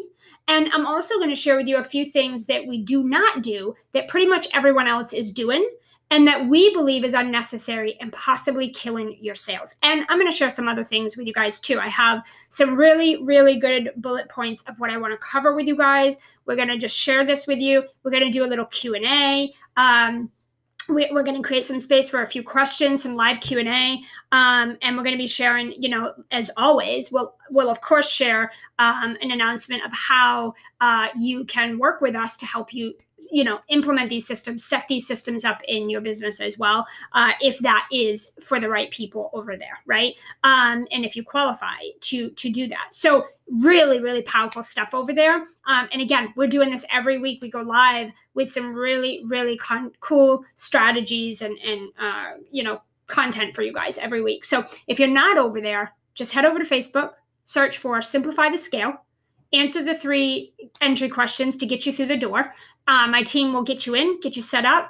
And 0.48 0.70
I'm 0.74 0.86
also 0.86 1.18
going 1.18 1.30
to 1.30 1.36
share 1.36 1.58
with 1.58 1.68
you 1.68 1.76
a 1.76 1.84
few 1.84 2.06
things 2.06 2.46
that 2.46 2.66
we 2.66 2.82
do 2.82 3.04
not 3.04 3.44
do 3.44 3.76
that 3.92 4.08
pretty 4.08 4.28
much 4.28 4.48
everyone 4.54 4.88
else 4.88 5.12
is 5.12 5.30
doing 5.30 5.70
and 6.12 6.28
that 6.28 6.48
we 6.48 6.72
believe 6.74 7.04
is 7.04 7.14
unnecessary 7.14 7.98
and 8.02 8.12
possibly 8.12 8.70
killing 8.70 9.18
your 9.22 9.34
sales. 9.34 9.78
And 9.82 10.06
I'm 10.10 10.20
going 10.20 10.30
to 10.30 10.36
share 10.36 10.52
some 10.52 10.68
other 10.68 10.84
things 10.84 11.16
with 11.18 11.26
you 11.26 11.34
guys 11.34 11.60
too. 11.60 11.80
I 11.80 11.88
have 11.88 12.24
some 12.50 12.76
really, 12.76 13.24
really 13.24 13.60
good 13.60 13.92
bullet 13.96 14.30
points 14.30 14.62
of 14.64 14.80
what 14.80 14.90
I 14.90 14.98
want 14.98 15.14
to 15.14 15.18
cover 15.18 15.56
with 15.56 15.68
you 15.68 15.78
guys. 15.78 16.18
We're 16.46 16.58
going 16.58 16.68
to 16.68 16.78
just 16.78 16.98
share 16.98 17.26
this 17.26 17.48
with 17.48 17.60
you. 17.60 17.84
We're 18.04 18.12
going 18.12 18.26
to 18.26 18.30
do 18.30 18.44
a 18.44 18.48
little 18.48 18.66
Q 18.66 18.96
and 18.96 19.06
A. 19.06 19.54
Um, 19.78 20.30
we, 20.90 21.06
are 21.06 21.24
going 21.24 21.36
to 21.36 21.42
create 21.42 21.64
some 21.64 21.80
space 21.80 22.10
for 22.10 22.24
a 22.24 22.28
few 22.28 22.44
questions, 22.44 23.04
some 23.04 23.16
live 23.16 23.40
Q 23.40 23.60
and 23.60 23.70
A, 23.70 24.02
um, 24.32 24.78
and 24.82 24.98
we're 24.98 25.04
going 25.04 25.16
to 25.16 25.22
be 25.22 25.28
sharing. 25.28 25.72
You 25.82 25.90
know, 25.90 26.14
as 26.32 26.50
always, 26.58 27.12
we'll 27.12 27.36
we'll 27.50 27.70
of 27.70 27.82
course 27.82 28.10
share 28.10 28.52
um, 28.80 29.18
an 29.22 29.32
announcement 29.32 29.86
of 29.86 29.92
how 29.94 30.54
uh, 30.82 31.08
you 31.16 31.46
can 31.46 31.78
work 31.78 32.02
with 32.02 32.16
us 32.16 32.36
to 32.38 32.46
help 32.46 32.74
you 32.74 32.94
you 33.32 33.44
know 33.44 33.60
implement 33.70 34.10
these 34.10 34.26
systems 34.26 34.64
set 34.64 34.88
these 34.88 35.06
systems 35.06 35.44
up 35.44 35.62
in 35.68 35.90
your 35.90 36.02
business 36.02 36.40
as 36.40 36.58
well 36.58 36.86
uh, 37.14 37.32
if 37.42 37.60
that 37.60 37.88
is 37.92 38.32
for 38.42 38.60
the 38.60 38.70
right 38.70 38.92
people 38.92 39.30
over 39.34 39.58
there 39.58 39.80
right? 39.86 40.18
Um, 40.44 40.88
and 40.92 41.06
if 41.06 41.16
you 41.16 41.24
qualify 41.24 41.78
to 42.02 42.30
to 42.32 42.50
do 42.50 42.68
that. 42.68 42.88
So 42.92 43.26
really 43.62 44.00
really 44.00 44.22
powerful 44.24 44.64
stuff 44.64 44.94
over 44.94 45.14
there. 45.14 45.44
Um, 45.68 45.88
and 45.92 46.02
again 46.02 46.34
we're 46.36 46.48
doing 46.48 46.70
this 46.70 46.86
every 46.92 47.20
week. 47.20 47.42
We 47.42 47.50
go 47.50 47.62
live 47.62 48.12
with 48.34 48.50
some 48.50 48.74
really 48.74 49.24
really 49.28 49.58
con- 49.58 49.92
cool 50.00 50.44
strategies 50.56 51.42
and 51.42 51.58
and 51.60 51.90
uh, 52.00 52.38
you 52.52 52.64
know 52.64 52.82
content 53.08 53.54
for 53.54 53.62
you 53.62 53.74
guys 53.74 53.98
every 53.98 54.22
week. 54.22 54.46
So 54.46 54.64
if 54.88 55.00
you're 55.00 55.10
not 55.10 55.38
over 55.38 55.60
there 55.60 55.94
just 56.14 56.34
head 56.34 56.46
over 56.46 56.60
to 56.60 56.66
facebook 56.66 57.12
search 57.46 57.78
for 57.78 58.02
simplify 58.02 58.50
the 58.50 58.58
scale 58.58 58.94
answer 59.54 59.84
the 59.84 59.94
three 59.94 60.54
entry 60.80 61.10
questions 61.10 61.58
to 61.58 61.66
get 61.66 61.86
you 61.86 61.92
through 61.92 62.06
the 62.06 62.18
door 62.18 62.52
uh, 62.88 63.08
my 63.08 63.24
team 63.24 63.54
will 63.54 63.64
get 63.64 63.86
you 63.86 63.96
in, 63.96 64.20
get 64.20 64.36
you 64.36 64.42
set 64.42 64.66
up. 64.66 64.90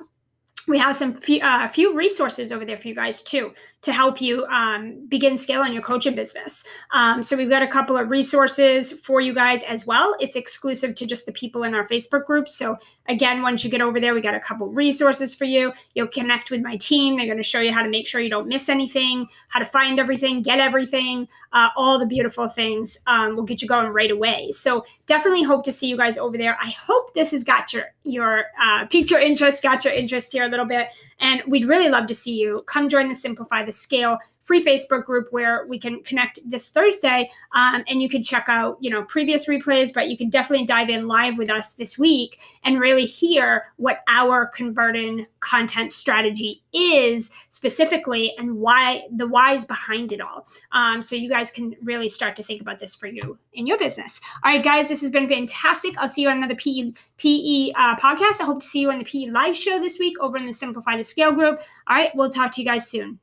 We 0.67 0.77
have 0.77 0.95
some 0.95 1.13
few, 1.13 1.41
uh, 1.41 1.67
few 1.67 1.95
resources 1.95 2.51
over 2.51 2.65
there 2.65 2.77
for 2.77 2.87
you 2.87 2.95
guys 2.95 3.21
too 3.21 3.53
to 3.81 3.91
help 3.91 4.21
you 4.21 4.45
um, 4.45 5.07
begin 5.07 5.37
scaling 5.37 5.73
your 5.73 5.81
coaching 5.81 6.13
business. 6.13 6.63
Um, 6.93 7.23
so 7.23 7.35
we've 7.35 7.49
got 7.49 7.63
a 7.63 7.67
couple 7.67 7.97
of 7.97 8.11
resources 8.11 8.91
for 8.91 9.21
you 9.21 9.33
guys 9.33 9.63
as 9.63 9.87
well. 9.87 10.15
It's 10.19 10.35
exclusive 10.35 10.93
to 10.95 11.05
just 11.07 11.25
the 11.25 11.31
people 11.31 11.63
in 11.63 11.73
our 11.73 11.87
Facebook 11.87 12.25
group. 12.25 12.47
So 12.47 12.77
again, 13.09 13.41
once 13.41 13.63
you 13.63 13.71
get 13.71 13.81
over 13.81 13.99
there, 13.99 14.13
we 14.13 14.21
got 14.21 14.35
a 14.35 14.39
couple 14.39 14.67
resources 14.67 15.33
for 15.33 15.45
you. 15.45 15.73
You'll 15.95 16.07
connect 16.07 16.51
with 16.51 16.61
my 16.61 16.77
team. 16.77 17.17
They're 17.17 17.25
going 17.25 17.37
to 17.37 17.43
show 17.43 17.59
you 17.59 17.73
how 17.73 17.81
to 17.81 17.89
make 17.89 18.07
sure 18.07 18.21
you 18.21 18.29
don't 18.29 18.47
miss 18.47 18.69
anything, 18.69 19.27
how 19.49 19.59
to 19.59 19.65
find 19.65 19.99
everything, 19.99 20.43
get 20.43 20.59
everything, 20.59 21.27
uh, 21.53 21.69
all 21.75 21.97
the 21.97 22.05
beautiful 22.05 22.47
things. 22.47 22.99
Um, 23.07 23.35
will 23.35 23.43
get 23.43 23.61
you 23.61 23.67
going 23.67 23.87
right 23.87 24.11
away. 24.11 24.51
So 24.51 24.85
definitely 25.07 25.43
hope 25.43 25.63
to 25.63 25.73
see 25.73 25.87
you 25.87 25.97
guys 25.97 26.17
over 26.17 26.37
there. 26.37 26.57
I 26.61 26.69
hope 26.69 27.13
this 27.13 27.31
has 27.31 27.43
got 27.43 27.73
your 27.73 27.85
your 28.03 28.45
uh, 28.61 28.85
piqued 28.87 29.09
your 29.09 29.21
interest, 29.21 29.63
got 29.63 29.83
your 29.85 29.93
interest 29.93 30.31
here 30.31 30.50
little 30.51 30.65
bit, 30.65 30.89
and 31.19 31.41
we'd 31.47 31.67
really 31.67 31.89
love 31.89 32.05
to 32.07 32.15
see 32.15 32.39
you. 32.39 32.61
Come 32.67 32.87
join 32.87 33.09
the 33.09 33.15
Simplify 33.15 33.65
the 33.65 33.71
Scale 33.71 34.19
free 34.51 34.61
Facebook 34.61 35.05
group 35.05 35.29
where 35.31 35.65
we 35.67 35.79
can 35.79 36.03
connect 36.03 36.37
this 36.45 36.71
Thursday, 36.71 37.29
um, 37.55 37.85
and 37.87 38.01
you 38.01 38.09
can 38.09 38.21
check 38.21 38.47
out 38.49 38.77
you 38.81 38.89
know 38.89 39.01
previous 39.05 39.45
replays, 39.45 39.93
but 39.93 40.09
you 40.09 40.17
can 40.17 40.29
definitely 40.29 40.65
dive 40.65 40.89
in 40.89 41.07
live 41.07 41.37
with 41.37 41.49
us 41.49 41.75
this 41.75 41.97
week 41.97 42.37
and 42.65 42.77
really 42.77 43.05
hear 43.05 43.63
what 43.77 43.99
our 44.09 44.45
converting 44.45 45.25
content 45.39 45.93
strategy 45.93 46.61
is 46.73 47.29
specifically 47.47 48.33
and 48.37 48.57
why 48.57 49.03
the 49.15 49.25
whys 49.25 49.63
behind 49.63 50.11
it 50.11 50.19
all. 50.19 50.45
Um, 50.73 51.01
so 51.01 51.15
you 51.15 51.29
guys 51.29 51.49
can 51.49 51.73
really 51.81 52.09
start 52.09 52.35
to 52.35 52.43
think 52.43 52.61
about 52.61 52.77
this 52.77 52.93
for 52.93 53.07
you 53.07 53.37
in 53.53 53.65
your 53.65 53.77
business. 53.77 54.19
All 54.43 54.51
right, 54.51 54.61
guys, 54.61 54.89
this 54.89 54.99
has 54.99 55.11
been 55.11 55.29
fantastic. 55.29 55.97
I'll 55.97 56.09
see 56.09 56.23
you 56.23 56.29
on 56.29 56.35
another 56.35 56.55
PE, 56.55 56.91
PE 57.19 57.71
uh, 57.71 57.95
podcast. 57.95 58.41
I 58.41 58.43
hope 58.43 58.59
to 58.59 58.67
see 58.67 58.81
you 58.81 58.91
on 58.91 58.99
the 58.99 59.05
PE 59.05 59.31
live 59.31 59.55
show 59.55 59.79
this 59.79 59.97
week 59.97 60.19
over 60.19 60.35
in 60.35 60.45
the 60.45 60.53
Simplify 60.53 60.97
to 60.97 61.05
Scale 61.05 61.31
group. 61.31 61.61
All 61.87 61.95
right, 61.95 62.13
we'll 62.15 62.29
talk 62.29 62.51
to 62.51 62.61
you 62.61 62.67
guys 62.67 62.89
soon. 62.89 63.17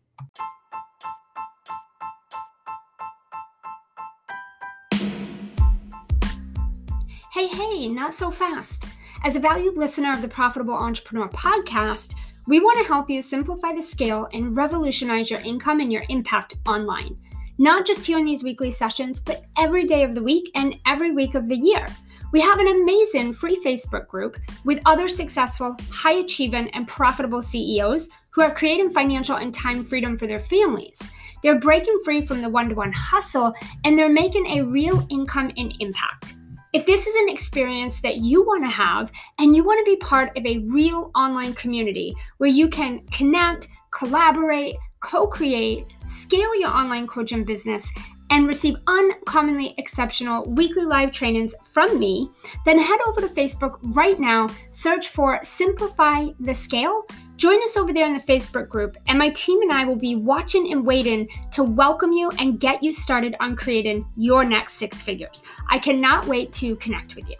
Hey, 7.38 7.46
hey, 7.46 7.88
not 7.88 8.14
so 8.14 8.32
fast. 8.32 8.86
As 9.22 9.36
a 9.36 9.38
valued 9.38 9.76
listener 9.76 10.12
of 10.12 10.22
the 10.22 10.28
Profitable 10.28 10.74
Entrepreneur 10.74 11.28
podcast, 11.28 12.16
we 12.48 12.58
want 12.58 12.80
to 12.80 12.92
help 12.92 13.08
you 13.08 13.22
simplify 13.22 13.72
the 13.72 13.80
scale 13.80 14.26
and 14.32 14.56
revolutionize 14.56 15.30
your 15.30 15.38
income 15.42 15.78
and 15.78 15.92
your 15.92 16.02
impact 16.08 16.56
online. 16.66 17.16
Not 17.58 17.86
just 17.86 18.04
here 18.04 18.18
in 18.18 18.24
these 18.24 18.42
weekly 18.42 18.72
sessions, 18.72 19.20
but 19.20 19.44
every 19.56 19.84
day 19.84 20.02
of 20.02 20.16
the 20.16 20.22
week 20.22 20.50
and 20.56 20.80
every 20.84 21.12
week 21.12 21.36
of 21.36 21.48
the 21.48 21.54
year. 21.56 21.86
We 22.32 22.40
have 22.40 22.58
an 22.58 22.66
amazing 22.66 23.34
free 23.34 23.62
Facebook 23.64 24.08
group 24.08 24.36
with 24.64 24.82
other 24.84 25.06
successful, 25.06 25.76
high 25.92 26.14
achieving, 26.14 26.68
and 26.70 26.88
profitable 26.88 27.40
CEOs 27.40 28.10
who 28.30 28.42
are 28.42 28.52
creating 28.52 28.90
financial 28.90 29.36
and 29.36 29.54
time 29.54 29.84
freedom 29.84 30.18
for 30.18 30.26
their 30.26 30.40
families. 30.40 31.00
They're 31.44 31.60
breaking 31.60 32.00
free 32.04 32.20
from 32.20 32.42
the 32.42 32.48
one 32.48 32.68
to 32.70 32.74
one 32.74 32.92
hustle 32.92 33.54
and 33.84 33.96
they're 33.96 34.08
making 34.08 34.48
a 34.48 34.64
real 34.64 35.06
income 35.08 35.52
and 35.56 35.72
impact. 35.78 36.34
If 36.74 36.84
this 36.84 37.06
is 37.06 37.14
an 37.14 37.30
experience 37.30 38.00
that 38.02 38.18
you 38.18 38.44
want 38.44 38.62
to 38.64 38.70
have 38.70 39.10
and 39.38 39.56
you 39.56 39.64
want 39.64 39.78
to 39.78 39.90
be 39.90 39.96
part 39.96 40.36
of 40.36 40.44
a 40.44 40.58
real 40.70 41.10
online 41.14 41.54
community 41.54 42.14
where 42.36 42.50
you 42.50 42.68
can 42.68 43.06
connect, 43.06 43.68
collaborate, 43.90 44.76
co 45.00 45.26
create, 45.26 45.86
scale 46.04 46.54
your 46.60 46.68
online 46.68 47.06
coaching 47.06 47.42
business, 47.44 47.90
and 48.30 48.46
receive 48.46 48.76
uncommonly 48.86 49.74
exceptional 49.78 50.44
weekly 50.44 50.84
live 50.84 51.10
trainings 51.10 51.54
from 51.64 51.98
me, 51.98 52.30
then 52.66 52.78
head 52.78 53.00
over 53.06 53.22
to 53.22 53.28
Facebook 53.28 53.78
right 53.96 54.18
now, 54.18 54.46
search 54.68 55.08
for 55.08 55.40
Simplify 55.42 56.26
the 56.38 56.52
Scale. 56.52 57.06
Join 57.38 57.62
us 57.62 57.76
over 57.76 57.92
there 57.92 58.04
in 58.04 58.14
the 58.14 58.20
Facebook 58.20 58.68
group, 58.68 58.96
and 59.06 59.16
my 59.16 59.30
team 59.30 59.62
and 59.62 59.72
I 59.72 59.84
will 59.84 59.94
be 59.94 60.16
watching 60.16 60.72
and 60.72 60.84
waiting 60.84 61.28
to 61.52 61.62
welcome 61.62 62.10
you 62.10 62.32
and 62.40 62.58
get 62.58 62.82
you 62.82 62.92
started 62.92 63.36
on 63.38 63.54
creating 63.54 64.04
your 64.16 64.44
next 64.44 64.72
six 64.72 65.00
figures. 65.00 65.44
I 65.70 65.78
cannot 65.78 66.26
wait 66.26 66.50
to 66.54 66.74
connect 66.76 67.14
with 67.14 67.30
you. 67.30 67.36